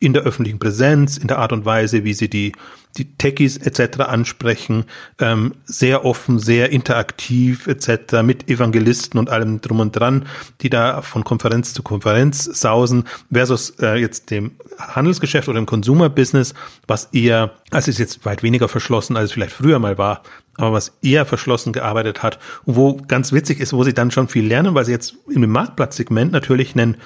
[0.00, 2.52] in der öffentlichen Präsenz, in der Art und Weise, wie sie die,
[2.96, 4.00] die Techies etc.
[4.00, 4.86] ansprechen,
[5.18, 8.22] ähm, sehr offen, sehr interaktiv etc.
[8.24, 10.26] mit Evangelisten und allem drum und dran,
[10.62, 16.54] die da von Konferenz zu Konferenz sausen, versus äh, jetzt dem Handelsgeschäft oder dem Consumer-Business,
[16.86, 20.22] was eher, also ist jetzt weit weniger verschlossen, als es vielleicht früher mal war,
[20.56, 24.28] aber was eher verschlossen gearbeitet hat und wo ganz witzig ist, wo sie dann schon
[24.28, 26.96] viel lernen, weil sie jetzt im Marktplatzsegment natürlich einen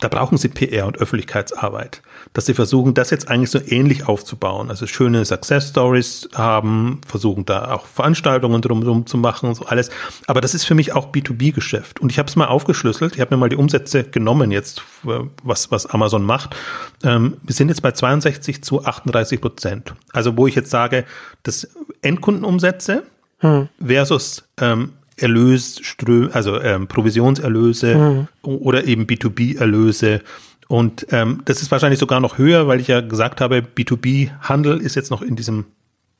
[0.00, 4.68] da brauchen sie PR und Öffentlichkeitsarbeit, dass sie versuchen, das jetzt eigentlich so ähnlich aufzubauen.
[4.68, 9.90] Also schöne Success Stories haben, versuchen da auch Veranstaltungen drumherum zu machen, so alles.
[10.26, 12.00] Aber das ist für mich auch B2B-Geschäft.
[12.00, 13.14] Und ich habe es mal aufgeschlüsselt.
[13.14, 16.56] Ich habe mir mal die Umsätze genommen jetzt, was, was Amazon macht.
[17.04, 19.94] Ähm, wir sind jetzt bei 62 zu 38 Prozent.
[20.12, 21.04] Also wo ich jetzt sage,
[21.44, 21.68] das
[22.02, 23.04] Endkundenumsätze
[23.38, 23.68] hm.
[23.84, 28.28] versus ähm, Erlösströme, also ähm, Provisionserlöse mhm.
[28.42, 30.22] oder eben B2B-Erlöse.
[30.68, 34.96] Und ähm, das ist wahrscheinlich sogar noch höher, weil ich ja gesagt habe, B2B-Handel ist
[34.96, 35.66] jetzt noch in diesem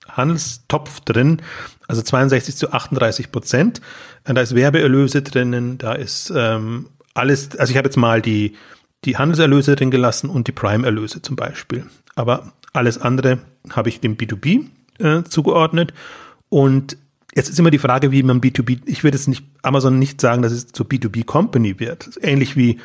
[0.08, 1.40] Handelstopf drin,
[1.88, 3.80] also 62 zu 38 Prozent.
[4.24, 8.54] Da ist Werbeerlöse drinnen, da ist ähm, alles, also ich habe jetzt mal die,
[9.04, 11.86] die Handelserlöse drin gelassen und die Prime-Erlöse zum Beispiel.
[12.14, 13.38] Aber alles andere
[13.70, 14.66] habe ich dem B2B
[14.98, 15.92] äh, zugeordnet.
[16.48, 16.96] Und
[17.34, 20.42] Jetzt ist immer die Frage, wie man B2B, ich würde jetzt nicht, Amazon nicht sagen,
[20.42, 22.10] dass es zur B2B-Company wird.
[22.22, 22.78] Ähnlich wie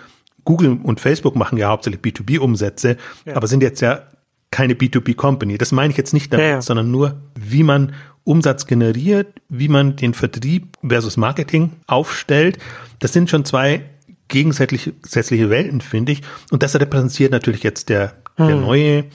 [0.44, 3.36] Google und Facebook machen ja hauptsächlich B2B-Umsätze, ja.
[3.36, 4.04] aber sind jetzt ja
[4.52, 5.58] keine B2B-Company.
[5.58, 6.62] Das meine ich jetzt nicht damit, ja, ja.
[6.62, 7.94] sondern nur, wie man
[8.24, 12.58] Umsatz generiert, wie man den Vertrieb versus Marketing aufstellt.
[13.00, 13.84] Das sind schon zwei
[14.28, 16.22] gegensätzliche Welten, finde ich.
[16.52, 18.62] Und das repräsentiert natürlich jetzt der, der hm.
[18.62, 19.06] neue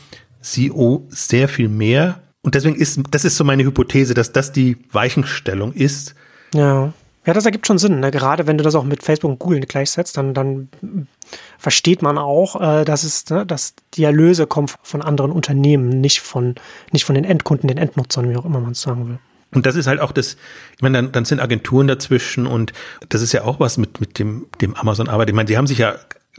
[0.40, 4.76] CEO sehr viel mehr und deswegen ist, das ist so meine Hypothese, dass das die
[4.92, 6.14] Weichenstellung ist.
[6.54, 6.92] Ja.
[7.26, 8.00] Ja, das ergibt schon Sinn.
[8.00, 8.10] Ne?
[8.10, 10.68] Gerade wenn du das auch mit Facebook und Google gleichsetzt, dann, dann
[11.58, 16.20] versteht man auch, äh, dass es, ne, dass die Erlöse kommen von anderen Unternehmen, nicht
[16.20, 16.54] von,
[16.92, 19.18] nicht von den Endkunden, den Endnutzern, wie auch immer man es sagen will.
[19.54, 20.36] Und das ist halt auch das,
[20.76, 22.74] ich meine, dann, dann sind Agenturen dazwischen und
[23.08, 25.30] das ist ja auch was mit, mit dem, dem Amazon Arbeit.
[25.30, 25.94] Ich meine, die haben sich ja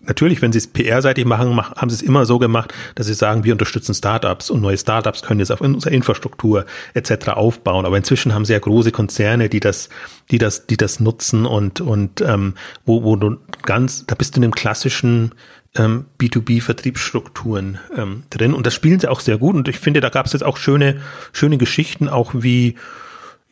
[0.08, 3.44] natürlich, wenn sie es PR-seitig machen, haben sie es immer so gemacht, dass sie sagen,
[3.44, 7.30] wir unterstützen Startups und neue Startups können jetzt auf unserer Infrastruktur etc.
[7.30, 7.86] aufbauen.
[7.86, 9.90] Aber inzwischen haben sie ja große Konzerne, die das,
[10.32, 14.38] die das, die das nutzen und und ähm, wo, wo du ganz, da bist du
[14.38, 15.34] in dem klassischen
[15.76, 19.56] ähm, B2B-Vertriebsstrukturen ähm, drin und das spielen sie auch sehr gut.
[19.56, 21.02] Und ich finde, da gab es jetzt auch schöne,
[21.34, 22.76] schöne Geschichten, auch wie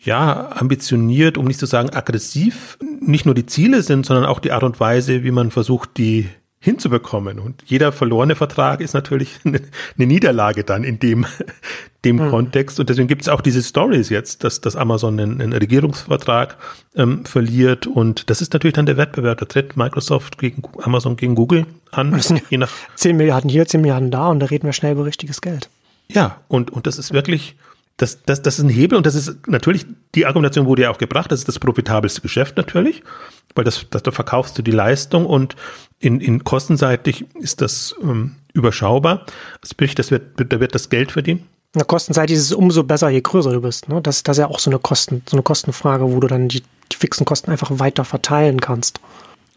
[0.04, 4.52] ja, ambitioniert, um nicht zu sagen aggressiv, nicht nur die Ziele sind, sondern auch die
[4.52, 6.30] Art und Weise, wie man versucht, die
[6.64, 7.40] hinzubekommen.
[7.40, 9.60] Und jeder verlorene Vertrag ist natürlich eine,
[9.98, 11.26] Niederlage dann in dem,
[12.06, 12.30] dem hm.
[12.30, 12.80] Kontext.
[12.80, 16.58] Und deswegen gibt es auch diese Stories jetzt, dass, dass Amazon einen, einen Regierungsvertrag
[16.96, 17.86] ähm, verliert.
[17.86, 19.40] Und das ist natürlich dann der Wettbewerb.
[19.40, 22.18] Da tritt Microsoft gegen Amazon gegen Google an.
[22.50, 25.42] Je nach 10 Milliarden hier, 10 Milliarden da und da reden wir schnell über richtiges
[25.42, 25.70] Geld.
[26.08, 27.56] Ja, und, und das ist wirklich
[27.98, 29.86] das, das, das ist ein Hebel und das ist natürlich,
[30.16, 33.04] die Argumentation wurde ja auch gebracht, das ist das profitabelste Geschäft natürlich,
[33.56, 35.56] weil das, das da verkaufst du die Leistung und
[36.00, 39.26] in, in kostenseitig ist das ähm, überschaubar.
[39.64, 41.48] Sprich, das wird, da wird das Geld verdienen.
[41.76, 43.90] Na, kostenseitig ist es umso besser, je größer du bist.
[43.90, 44.02] Ne?
[44.02, 46.64] Das, das ist ja auch so eine Kosten, so eine Kostenfrage, wo du dann die,
[46.92, 49.00] die fixen Kosten einfach weiter verteilen kannst.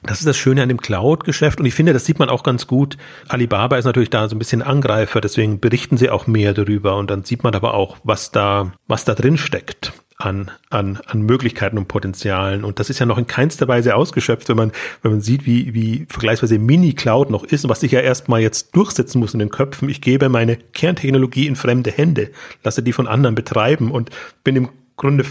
[0.03, 2.67] Das ist das Schöne an dem Cloud-Geschäft und ich finde, das sieht man auch ganz
[2.67, 2.97] gut.
[3.29, 7.11] Alibaba ist natürlich da so ein bisschen Angreifer, deswegen berichten sie auch mehr darüber und
[7.11, 9.93] dann sieht man aber auch, was da, was da drin steckt.
[10.19, 12.65] an, an, an Möglichkeiten und Potenzialen.
[12.65, 14.73] Und das ist ja noch in keinster Weise ausgeschöpft, wenn man,
[15.03, 18.75] wenn man sieht, wie, wie vergleichsweise Mini-Cloud noch ist und was sich ja erstmal jetzt
[18.75, 19.89] durchsetzen muss in den Köpfen.
[19.91, 22.31] Ich gebe meine Kerntechnologie in fremde Hände,
[22.65, 24.11] lasse die von anderen betreiben und
[24.43, 25.25] bin im Grunde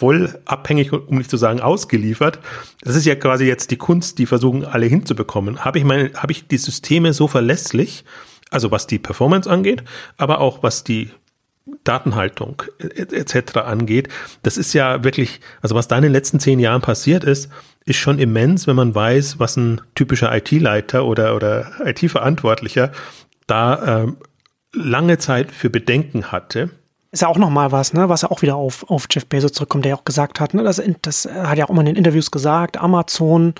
[0.00, 2.38] voll abhängig, um nicht zu sagen ausgeliefert.
[2.80, 5.62] Das ist ja quasi jetzt die Kunst, die versuchen alle hinzubekommen.
[5.62, 8.06] Habe ich meine, habe ich die Systeme so verlässlich,
[8.50, 9.84] also was die Performance angeht,
[10.16, 11.10] aber auch was die
[11.84, 13.58] Datenhaltung etc.
[13.58, 14.08] angeht.
[14.42, 17.50] Das ist ja wirklich, also was da in den letzten zehn Jahren passiert ist,
[17.84, 22.90] ist schon immens, wenn man weiß, was ein typischer IT-Leiter oder, oder IT-Verantwortlicher
[23.46, 24.16] da ähm,
[24.72, 26.70] lange Zeit für Bedenken hatte.
[27.12, 29.84] Ist ja auch nochmal was, ne, was ja auch wieder auf, auf Jeff Bezos zurückkommt,
[29.84, 32.30] der ja auch gesagt hat, ne, das, das hat ja auch immer in den Interviews
[32.30, 33.54] gesagt, Amazon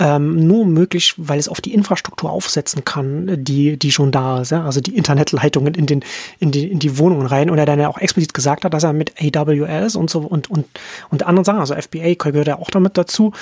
[0.00, 4.50] ähm, nur möglich, weil es auf die Infrastruktur aufsetzen kann, die, die schon da ist.
[4.50, 4.64] Ja?
[4.64, 6.02] Also die Internetleitungen in, den,
[6.38, 7.50] in, die, in die Wohnungen rein.
[7.50, 10.50] Und er dann ja auch explizit gesagt hat, dass er mit AWS und so und,
[10.50, 10.66] und,
[11.10, 13.32] und anderen Sachen, also FBA gehört ja auch damit dazu,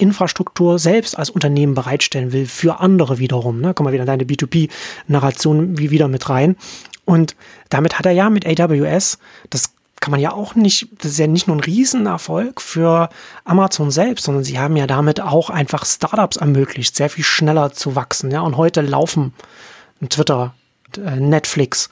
[0.00, 3.60] Infrastruktur selbst als Unternehmen bereitstellen will für andere wiederum.
[3.60, 3.74] Ne?
[3.74, 6.56] Komm mal wieder in deine B2B-Narration wie wieder mit rein.
[7.04, 7.36] Und
[7.68, 9.18] damit hat er ja mit AWS
[9.50, 13.10] das kann man ja auch nicht, das ist ja nicht nur ein Riesenerfolg für
[13.44, 17.94] Amazon selbst, sondern sie haben ja damit auch einfach Startups ermöglicht, sehr viel schneller zu
[17.96, 18.30] wachsen.
[18.30, 19.34] Ja, und heute laufen
[20.08, 20.54] Twitter,
[20.96, 21.90] äh, Netflix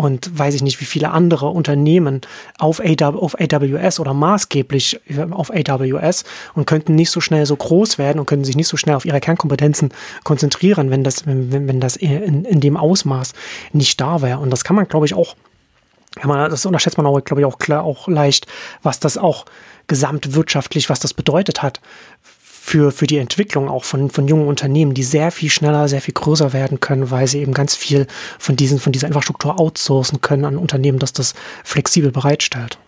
[0.00, 2.22] und weiß ich nicht, wie viele andere Unternehmen
[2.58, 4.98] auf, AWS oder maßgeblich
[5.30, 6.24] auf AWS
[6.54, 9.04] und könnten nicht so schnell so groß werden und könnten sich nicht so schnell auf
[9.04, 9.92] ihre Kernkompetenzen
[10.24, 13.34] konzentrieren, wenn das, wenn, wenn das in, in dem Ausmaß
[13.74, 14.38] nicht da wäre.
[14.38, 15.36] Und das kann man, glaube ich, auch
[16.24, 18.48] das unterschätzt man auch, glaube ich, auch klar, auch leicht,
[18.82, 19.44] was das auch
[19.86, 21.80] gesamtwirtschaftlich, was das bedeutet hat
[22.62, 26.14] für, für die Entwicklung auch von, von jungen Unternehmen, die sehr viel schneller, sehr viel
[26.14, 28.06] größer werden können, weil sie eben ganz viel
[28.38, 31.34] von diesen, von dieser Infrastruktur outsourcen können an Unternehmen, das das
[31.64, 32.78] flexibel bereitstellt.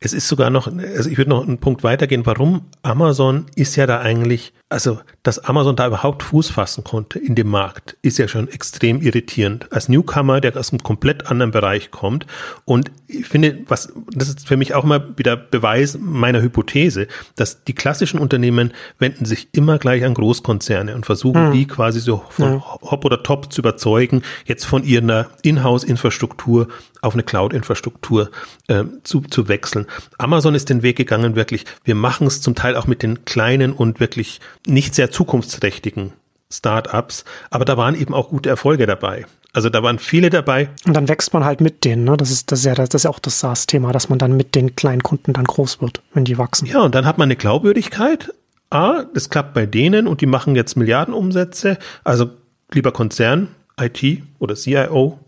[0.00, 3.86] Es ist sogar noch, also ich würde noch einen Punkt weitergehen, warum Amazon ist ja
[3.86, 8.28] da eigentlich also, dass Amazon da überhaupt Fuß fassen konnte in dem Markt, ist ja
[8.28, 9.70] schon extrem irritierend.
[9.72, 12.24] Als Newcomer, der aus einem komplett anderen Bereich kommt.
[12.64, 17.64] Und ich finde, was, das ist für mich auch mal wieder Beweis meiner Hypothese, dass
[17.64, 21.52] die klassischen Unternehmen wenden sich immer gleich an Großkonzerne und versuchen, hm.
[21.52, 22.64] die quasi so von ja.
[22.82, 26.68] Hop oder Top zu überzeugen, jetzt von ihrer Inhouse-Infrastruktur
[27.02, 28.30] auf eine Cloud-Infrastruktur
[28.68, 29.86] äh, zu, zu wechseln.
[30.18, 33.72] Amazon ist den Weg gegangen, wirklich, wir machen es zum Teil auch mit den kleinen
[33.72, 36.12] und wirklich nicht sehr zukunftsträchtigen
[36.52, 39.26] Startups, aber da waren eben auch gute Erfolge dabei.
[39.52, 40.68] Also da waren viele dabei.
[40.86, 42.16] Und dann wächst man halt mit denen, ne?
[42.16, 44.54] Das ist, das ist ja, das ist ja auch das SaaS-Thema, dass man dann mit
[44.54, 46.66] den kleinen Kunden dann groß wird, wenn die wachsen.
[46.66, 48.32] Ja, und dann hat man eine Glaubwürdigkeit.
[48.70, 51.78] A, das klappt bei denen und die machen jetzt Milliardenumsätze.
[52.04, 52.30] Also
[52.72, 53.48] lieber Konzern,
[53.80, 55.18] IT oder CIO,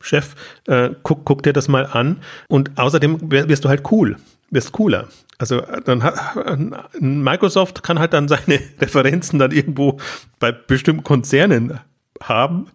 [0.00, 0.34] Chef,
[0.66, 2.18] äh, guck, guck dir das mal an.
[2.48, 4.16] Und außerdem wirst du halt cool,
[4.50, 5.08] wirst cooler.
[5.38, 6.14] Also dann hat
[7.00, 9.98] Microsoft kann halt dann seine Referenzen dann irgendwo
[10.40, 11.80] bei bestimmten Konzernen
[12.20, 12.66] haben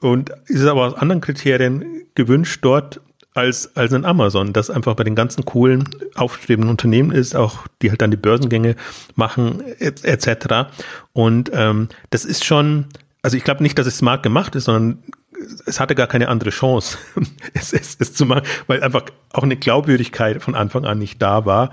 [0.00, 3.00] und ist aber aus anderen Kriterien gewünscht dort
[3.34, 7.88] als, als ein Amazon, das einfach bei den ganzen coolen, aufstrebenden Unternehmen ist, auch die
[7.88, 8.76] halt dann die Börsengänge
[9.14, 10.26] machen, etc.
[10.26, 10.66] Et
[11.14, 12.86] und ähm, das ist schon,
[13.22, 15.02] also ich glaube nicht, dass es smart gemacht ist, sondern
[15.66, 16.98] es hatte gar keine andere Chance,
[17.54, 21.44] es, es, es zu machen, weil einfach auch eine Glaubwürdigkeit von Anfang an nicht da
[21.44, 21.70] war.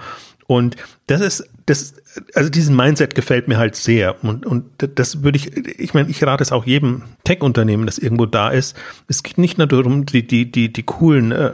[0.47, 1.93] Und das ist, das,
[2.33, 4.23] also diesen Mindset gefällt mir halt sehr.
[4.23, 4.65] Und, und
[4.95, 8.75] das würde ich, ich meine, ich rate es auch jedem Tech-Unternehmen, das irgendwo da ist.
[9.07, 11.51] Es geht nicht nur darum, die, die, die, die coolen äh,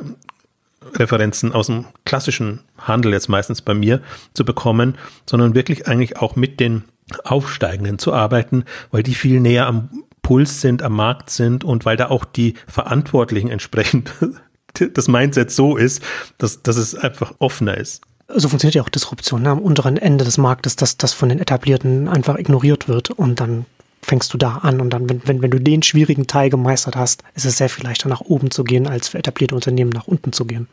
[0.93, 4.01] Referenzen aus dem klassischen Handel jetzt meistens bei mir
[4.33, 4.97] zu bekommen,
[5.29, 6.85] sondern wirklich eigentlich auch mit den
[7.23, 9.89] Aufsteigenden zu arbeiten, weil die viel näher am
[10.25, 14.11] Puls sind, am Markt sind und weil da auch die Verantwortlichen entsprechend
[14.95, 16.01] das Mindset so ist,
[16.39, 19.51] dass, dass es einfach offener ist so funktioniert ja auch Disruption ne?
[19.51, 23.67] am unteren Ende des Marktes, dass das von den Etablierten einfach ignoriert wird und dann
[24.01, 27.21] fängst du da an und dann, wenn, wenn, wenn du den schwierigen Teil gemeistert hast,
[27.35, 30.33] ist es sehr viel leichter nach oben zu gehen, als für etablierte Unternehmen nach unten
[30.33, 30.67] zu gehen.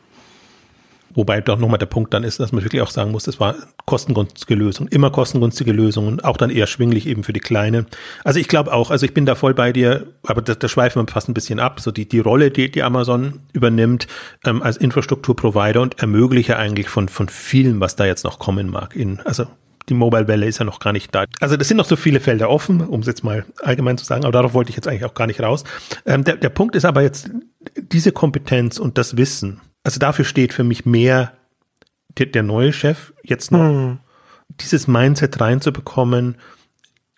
[1.15, 3.55] Wobei doch nochmal der Punkt dann ist, dass man wirklich auch sagen muss, das war
[3.85, 7.85] kostengünstige Lösung, immer kostengünstige Lösungen, auch dann eher schwinglich eben für die Kleine.
[8.23, 11.01] Also ich glaube auch, also ich bin da voll bei dir, aber da, da schweifen
[11.01, 11.79] wir fast ein bisschen ab.
[11.79, 14.07] So die, die Rolle, die, die Amazon übernimmt
[14.45, 18.95] ähm, als Infrastrukturprovider und ermögliche eigentlich von, von vielen, was da jetzt noch kommen mag.
[18.95, 19.47] In, also
[19.89, 21.25] die Mobile-Welle ist ja noch gar nicht da.
[21.39, 24.23] Also das sind noch so viele Felder offen, um es jetzt mal allgemein zu sagen,
[24.23, 25.63] aber darauf wollte ich jetzt eigentlich auch gar nicht raus.
[26.05, 27.29] Ähm, der, der Punkt ist aber jetzt
[27.75, 31.33] diese Kompetenz und das Wissen, also dafür steht für mich mehr
[32.17, 33.99] der, der neue Chef jetzt noch, mhm.
[34.59, 36.37] dieses Mindset reinzubekommen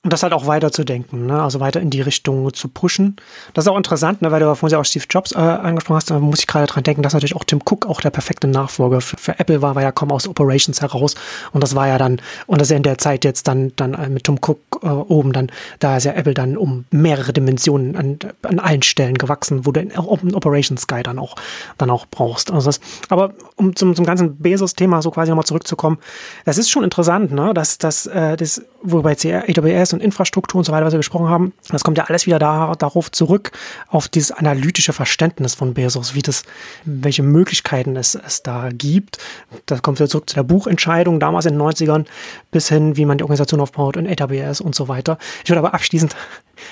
[0.05, 1.41] Und das halt auch weiter zu denken, ne?
[1.41, 3.15] also weiter in die Richtung zu pushen.
[3.55, 4.29] Das ist auch interessant, ne?
[4.29, 6.83] weil du vorhin ja auch Steve Jobs äh, angesprochen hast, da muss ich gerade dran
[6.83, 9.83] denken, dass natürlich auch Tim Cook auch der perfekte Nachfolger für, für Apple war, weil
[9.83, 11.15] er kaum aus Operations heraus
[11.53, 13.95] und das war ja dann, und das ist ja in der Zeit jetzt dann, dann
[13.95, 17.95] äh, mit Tim Cook äh, oben, dann, da ist ja Apple dann um mehrere Dimensionen
[17.95, 21.35] an, an allen Stellen gewachsen, wo du einen Operations Guy dann auch,
[21.79, 22.51] dann auch brauchst.
[22.51, 22.79] Also das,
[23.09, 25.97] aber um zum, zum ganzen Bezos-Thema so quasi nochmal zurückzukommen,
[26.45, 27.55] das ist schon interessant, ne?
[27.55, 31.53] dass, dass äh, das, wobei AWS und Infrastruktur und so weiter, was wir besprochen haben,
[31.69, 33.51] das kommt ja alles wieder da, darauf zurück,
[33.87, 36.43] auf dieses analytische Verständnis von Bezos, wie das,
[36.83, 39.17] welche Möglichkeiten es, es da gibt.
[39.65, 42.05] Das kommt wieder zurück zu der Buchentscheidung damals in den 90ern
[42.51, 45.17] bis hin, wie man die Organisation aufbaut und AWS und so weiter.
[45.43, 46.15] Ich würde aber abschließend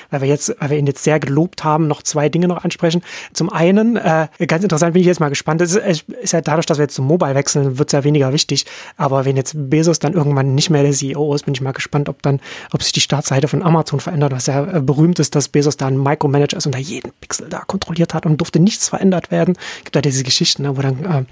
[0.10, 3.02] weil wir jetzt, weil wir ihn jetzt sehr gelobt haben, noch zwei Dinge noch ansprechen.
[3.34, 5.62] Zum einen, äh, ganz interessant, bin ich jetzt mal gespannt.
[5.62, 8.34] Es ist, ist ja dadurch, dass wir jetzt zum Mobile wechseln, wird es ja weniger
[8.34, 8.66] wichtig.
[8.98, 12.10] Aber wenn jetzt Bezos dann irgendwann nicht mehr der CEO ist, bin ich mal gespannt,
[12.10, 12.40] ob dann,
[12.72, 15.86] ob sich die Startseite von Amazon verändert, was ja äh, berühmt ist, dass Bezos da
[15.86, 19.56] ein Micromanager ist und da jeden Pixel da kontrolliert hat und durfte nichts verändert werden.
[19.84, 21.28] Gibt da diese Geschichten, ne, wo dann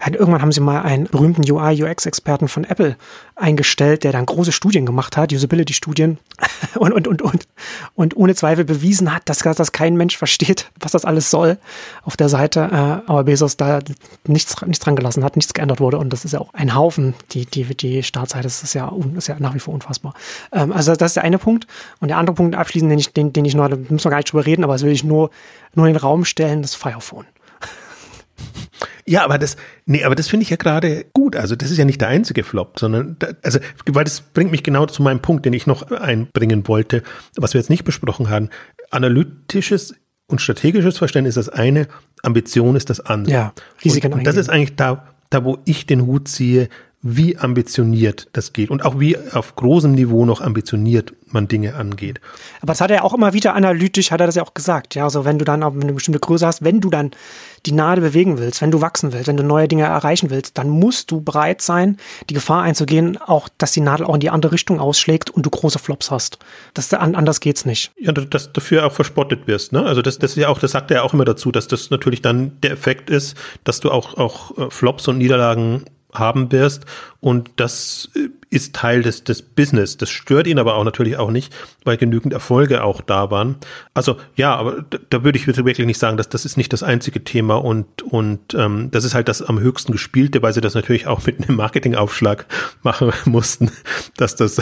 [0.00, 2.96] äh, irgendwann haben sie mal einen berühmten UI, UX-Experten von Apple
[3.34, 6.18] eingestellt, der dann große Studien gemacht hat, Usability-Studien
[6.76, 7.48] und, und, und, und,
[7.96, 11.58] und ohne Zweifel bewiesen hat, dass das kein Mensch versteht, was das alles soll
[12.04, 13.80] auf der Seite, äh, aber Bezos da
[14.28, 17.14] nichts, nichts dran gelassen hat, nichts geändert wurde und das ist ja auch ein Haufen,
[17.32, 20.14] die, die, die Startseite, das ist ja, ist ja nach wie vor unfassbar.
[20.52, 21.66] Ähm, also das ist der eine Punkt
[22.00, 24.18] und der andere Punkt abschließend, den ich, den, den ich nur, da müssen wir gar
[24.18, 25.30] nicht drüber reden, aber das will ich nur,
[25.74, 27.26] nur in den Raum stellen, das Firephone.
[29.06, 31.36] Ja, aber das, nee, aber das finde ich ja gerade gut.
[31.36, 34.62] Also das ist ja nicht der einzige Flop, sondern, da, also, weil das bringt mich
[34.62, 37.02] genau zu meinem Punkt, den ich noch einbringen wollte,
[37.36, 38.48] was wir jetzt nicht besprochen haben.
[38.90, 39.94] Analytisches
[40.26, 41.86] und strategisches Verständnis ist das eine,
[42.22, 43.32] Ambition ist das andere.
[43.32, 43.52] Ja,
[43.84, 46.68] Risiken und, und das ist eigentlich da, da, wo ich den Hut ziehe,
[47.06, 52.18] wie ambitioniert das geht und auch wie auf großem Niveau noch ambitioniert man Dinge angeht.
[52.62, 54.94] Aber das hat er auch immer wieder analytisch, hat er das ja auch gesagt.
[54.94, 57.10] Ja, also wenn du dann auch eine bestimmte Größe hast, wenn du dann
[57.66, 60.70] die Nadel bewegen willst, wenn du wachsen willst, wenn du neue Dinge erreichen willst, dann
[60.70, 61.98] musst du bereit sein,
[62.30, 65.50] die Gefahr einzugehen, auch, dass die Nadel auch in die andere Richtung ausschlägt und du
[65.50, 66.38] große Flops hast.
[66.72, 67.92] Das, anders geht's nicht.
[67.98, 69.84] Ja, dass dafür auch verspottet wirst, ne?
[69.84, 71.90] Also das, das ist ja auch, das sagt er ja auch immer dazu, dass das
[71.90, 75.84] natürlich dann der Effekt ist, dass du auch, auch äh, Flops und Niederlagen
[76.14, 76.84] haben wirst.
[77.20, 79.96] Und das äh, ist Teil des, des Business.
[79.96, 81.52] Das stört ihn aber auch natürlich auch nicht,
[81.84, 83.56] weil genügend Erfolge auch da waren.
[83.92, 87.24] Also ja, aber da, würde ich wirklich nicht sagen, dass das ist nicht das einzige
[87.24, 91.06] Thema und, und ähm, das ist halt das am höchsten gespielte, weil sie das natürlich
[91.06, 92.46] auch mit einem Marketingaufschlag
[92.82, 93.70] machen mussten,
[94.16, 94.60] dass das,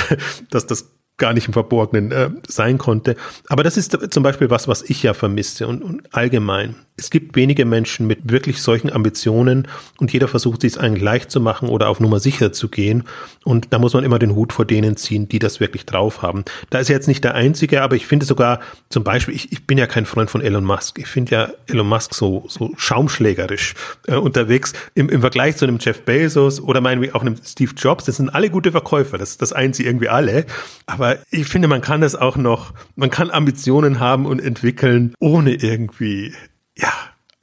[0.50, 0.88] dass das
[1.18, 3.16] gar nicht im Verborgenen äh, sein konnte.
[3.48, 6.74] Aber das ist zum Beispiel was, was ich ja vermisse und, und allgemein.
[6.96, 9.66] Es gibt wenige Menschen mit wirklich solchen Ambitionen
[9.98, 13.04] und jeder versucht, sich es eigentlich leicht zu machen oder auf Nummer sicher zu gehen.
[13.44, 16.44] Und da muss man immer den Hut vor denen ziehen, die das wirklich drauf haben.
[16.70, 19.66] Da ist er jetzt nicht der Einzige, aber ich finde sogar zum Beispiel, ich, ich
[19.66, 20.98] bin ja kein Freund von Elon Musk.
[20.98, 23.74] Ich finde ja Elon Musk so, so schaumschlägerisch
[24.06, 28.04] äh, unterwegs im, im Vergleich zu einem Jeff Bezos oder meinetwegen auch einem Steve Jobs.
[28.04, 29.18] Das sind alle gute Verkäufer.
[29.18, 30.46] Das, das eint sie irgendwie alle.
[30.86, 35.54] Aber ich finde, man kann das auch noch, man kann Ambitionen haben und entwickeln, ohne
[35.54, 36.32] irgendwie
[36.76, 36.92] ja,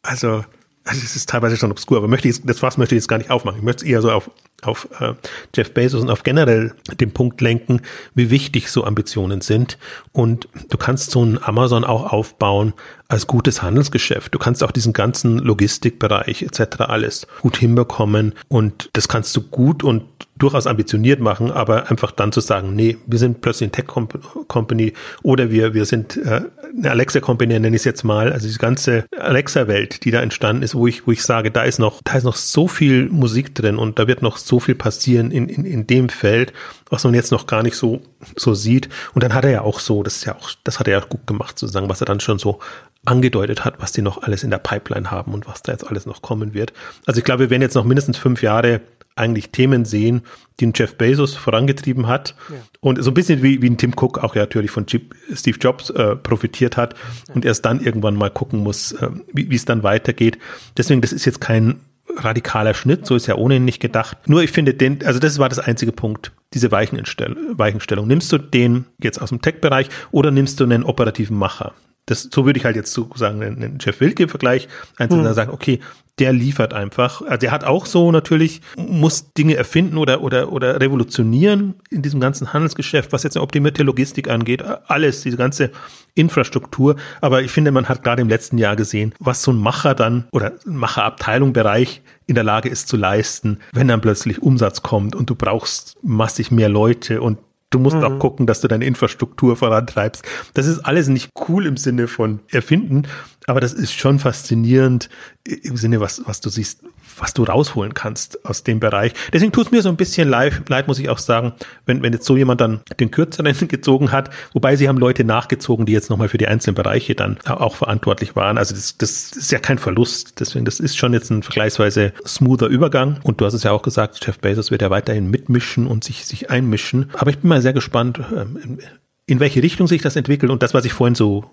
[0.01, 0.43] also,
[0.85, 3.17] also es ist teilweise schon obskur, aber möchte ich, das was möchte ich jetzt gar
[3.17, 3.59] nicht aufmachen.
[3.59, 4.31] Ich möchte es eher so auf,
[4.63, 5.13] auf äh,
[5.55, 7.81] Jeff Bezos und auf generell den Punkt lenken,
[8.15, 9.77] wie wichtig so Ambitionen sind.
[10.11, 12.73] Und du kannst so ein Amazon auch aufbauen
[13.07, 14.33] als gutes Handelsgeschäft.
[14.33, 16.81] Du kannst auch diesen ganzen Logistikbereich etc.
[16.81, 20.03] alles gut hinbekommen und das kannst du gut und
[20.39, 25.51] durchaus ambitioniert machen, aber einfach dann zu sagen, nee, wir sind plötzlich ein Tech-Company oder
[25.51, 26.41] wir, wir sind äh,
[26.77, 30.75] eine Alexa-Company, nenne ich es jetzt mal, also die ganze Alexa-Welt, die da entstanden ist,
[30.75, 33.77] wo ich, wo ich sage, da ist noch, da ist noch so viel Musik drin
[33.77, 36.53] und da wird noch so viel passieren in, in, in dem Feld,
[36.89, 38.01] was man jetzt noch gar nicht so,
[38.35, 38.89] so sieht.
[39.13, 41.05] Und dann hat er ja auch so, das ist ja auch, das hat er ja
[41.05, 42.59] gut gemacht, sozusagen, was er dann schon so
[43.05, 46.05] angedeutet hat, was die noch alles in der Pipeline haben und was da jetzt alles
[46.05, 46.73] noch kommen wird.
[47.05, 48.81] Also ich glaube, wir werden jetzt noch mindestens fünf Jahre
[49.19, 50.21] eigentlich Themen sehen,
[50.59, 52.55] die ein Jeff Bezos vorangetrieben hat ja.
[52.79, 55.89] und so ein bisschen wie, wie ein Tim Cook auch ja natürlich von Steve Jobs
[55.91, 56.95] äh, profitiert hat
[57.27, 57.35] ja.
[57.35, 60.37] und erst dann irgendwann mal gucken muss, äh, wie es dann weitergeht.
[60.77, 61.79] Deswegen, das ist jetzt kein
[62.15, 64.17] radikaler Schnitt, so ist ja ohnehin nicht gedacht.
[64.27, 68.07] Nur ich finde den, also das war das einzige Punkt, diese Weichenstellung.
[68.07, 71.73] Nimmst du den jetzt aus dem Tech-Bereich oder nimmst du einen operativen Macher?
[72.09, 75.33] Das, so würde ich halt jetzt so sagen, einen Jeff Wilke-Vergleich einzeln hm.
[75.33, 75.79] sagen, okay,
[76.19, 77.21] der liefert einfach.
[77.21, 82.19] Also der hat auch so natürlich, muss Dinge erfinden oder, oder, oder revolutionieren in diesem
[82.19, 85.71] ganzen Handelsgeschäft, was jetzt eine optimierte Logistik angeht, alles, diese ganze
[86.15, 86.97] Infrastruktur.
[87.21, 90.27] Aber ich finde, man hat gerade im letzten Jahr gesehen, was so ein Macher dann
[90.31, 95.29] oder Macherabteilung Bereich in der Lage ist zu leisten, wenn dann plötzlich Umsatz kommt und
[95.29, 97.37] du brauchst massig mehr Leute und
[97.71, 98.03] Du musst mhm.
[98.03, 100.23] auch gucken, dass du deine Infrastruktur vorantreibst.
[100.55, 103.03] Das ist alles nicht cool im Sinne von erfinden,
[103.49, 105.09] aber das ist schon faszinierend
[105.45, 106.83] im Sinne, was, was du siehst,
[107.17, 109.13] was du rausholen kannst aus dem Bereich.
[109.33, 111.53] Deswegen tut es mir so ein bisschen leid, leid, muss ich auch sagen,
[111.85, 115.85] wenn, wenn jetzt so jemand dann den kürzeren gezogen hat, wobei sie haben Leute nachgezogen,
[115.85, 118.57] die jetzt nochmal für die einzelnen Bereiche dann auch verantwortlich waren.
[118.57, 120.39] Also das, das ist ja kein Verlust.
[120.39, 123.19] Deswegen, das ist schon jetzt ein vergleichsweise smoother Übergang.
[123.23, 126.25] Und du hast es ja auch gesagt, Jeff Bezos wird ja weiterhin mitmischen und sich,
[126.25, 127.09] sich einmischen.
[127.13, 128.79] Aber ich bin mal sehr gespannt, ähm,
[129.25, 130.51] in welche Richtung sich das entwickelt.
[130.51, 131.45] Und das, was ich vorhin so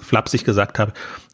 [0.00, 0.92] flapsig gesagt habe,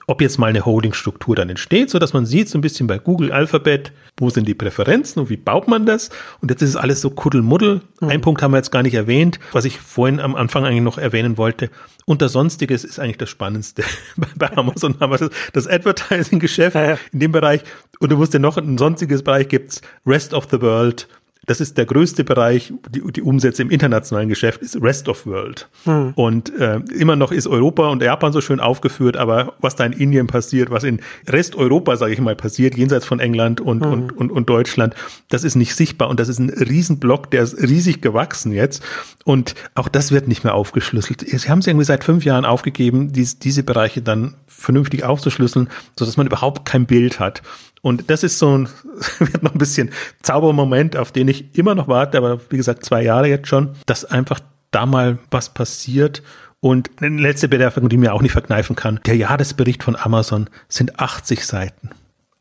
[0.09, 2.99] ob jetzt mal eine Holdingstruktur dann entsteht, so dass man sieht so ein bisschen bei
[2.99, 6.09] Google Alphabet, wo sind die Präferenzen und wie baut man das?
[6.41, 7.83] Und jetzt ist es alles so Kuddelmuddel.
[8.01, 8.09] Mhm.
[8.09, 10.97] Ein Punkt haben wir jetzt gar nicht erwähnt, was ich vorhin am Anfang eigentlich noch
[10.97, 11.69] erwähnen wollte.
[12.07, 13.85] Unter Sonstiges ist eigentlich das Spannendste.
[14.37, 16.99] bei Amazon haben wir das, Advertising-Geschäft ja, ja.
[17.13, 17.61] in dem Bereich.
[18.01, 21.07] Und du musst ja noch ein sonstiges Bereich gibt's Rest of the World
[21.49, 25.69] das ist der größte Bereich, die, die Umsätze im internationalen Geschäft ist Rest of World.
[25.85, 26.13] Hm.
[26.15, 29.93] Und äh, immer noch ist Europa und Japan so schön aufgeführt, aber was da in
[29.93, 33.93] Indien passiert, was in Rest Europa, sage ich mal, passiert, jenseits von England und, hm.
[33.93, 34.95] und, und, und Deutschland,
[35.31, 38.85] das ist nicht sichtbar und das ist ein Riesenblock, der ist riesig gewachsen jetzt.
[39.25, 41.21] Und auch das wird nicht mehr aufgeschlüsselt.
[41.27, 45.69] Sie haben es irgendwie seit fünf Jahren aufgegeben, dies, diese Bereiche dann vernünftig aufzuschlüsseln,
[45.99, 47.43] so dass man überhaupt kein Bild hat.
[47.89, 48.68] Und das ist so ein,
[49.18, 49.91] wird noch ein bisschen
[50.22, 54.05] Zaubermoment, auf den ich immer noch warte, aber wie gesagt, zwei Jahre jetzt schon, dass
[54.05, 56.22] einfach da mal was passiert.
[56.61, 59.01] Und eine letzte Bemerkung, die mir auch nicht verkneifen kann.
[59.07, 61.91] Der Jahresbericht von Amazon sind 80 Seiten.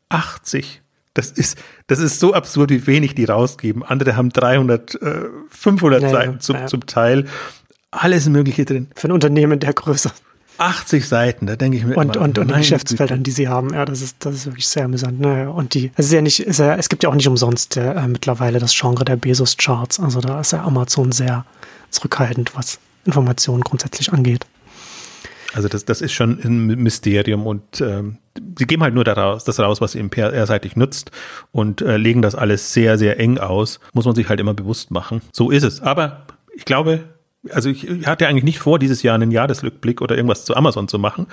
[0.08, 0.82] 80.
[1.14, 3.82] Das ist, das ist so absurd, wie wenig die rausgeben.
[3.82, 6.66] Andere haben 300, äh, 500 ja, Seiten zum, ja.
[6.66, 7.26] zum Teil.
[7.90, 8.88] Alles Mögliche drin.
[8.94, 10.10] Für ein Unternehmen der Größe.
[10.58, 13.72] 80 Seiten, da denke ich mir und, immer, und, und die Geschäftsfeldern, die sie haben,
[13.72, 15.20] ja, das ist, das ist wirklich sehr amüsant.
[15.20, 15.50] Ne?
[15.50, 18.06] Und die, es ist ja nicht, ist ja, es gibt ja auch nicht umsonst äh,
[18.06, 20.00] mittlerweile das Genre der Bezos-Charts.
[20.00, 21.44] Also da ist ja Amazon sehr
[21.90, 24.44] zurückhaltend, was Informationen grundsätzlich angeht.
[25.54, 28.18] Also das, das ist schon ein Mysterium und ähm,
[28.58, 31.10] sie geben halt nur daraus, das raus, was ihr PR-seitig nutzt
[31.52, 33.80] und äh, legen das alles sehr, sehr eng aus.
[33.94, 35.22] Muss man sich halt immer bewusst machen.
[35.32, 35.80] So ist es.
[35.80, 37.04] Aber ich glaube,
[37.52, 40.98] also ich, hatte eigentlich nicht vor, dieses Jahr einen Jahresrückblick oder irgendwas zu Amazon zu
[40.98, 41.26] machen,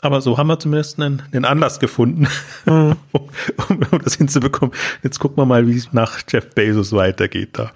[0.00, 2.26] aber so haben wir zumindest einen, einen Anlass gefunden,
[2.66, 2.96] mhm.
[3.12, 3.28] um,
[3.68, 4.74] um, das hinzubekommen.
[5.02, 7.72] Jetzt gucken wir mal, wie es nach Jeff Bezos weitergeht da.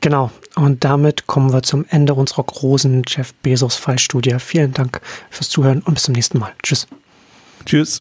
[0.00, 4.36] Genau, und damit kommen wir zum Ende unserer großen Jeff Bezos Fallstudie.
[4.38, 5.00] Vielen Dank
[5.30, 6.52] fürs Zuhören und bis zum nächsten Mal.
[6.62, 6.86] Tschüss.
[7.64, 7.96] Tschüss.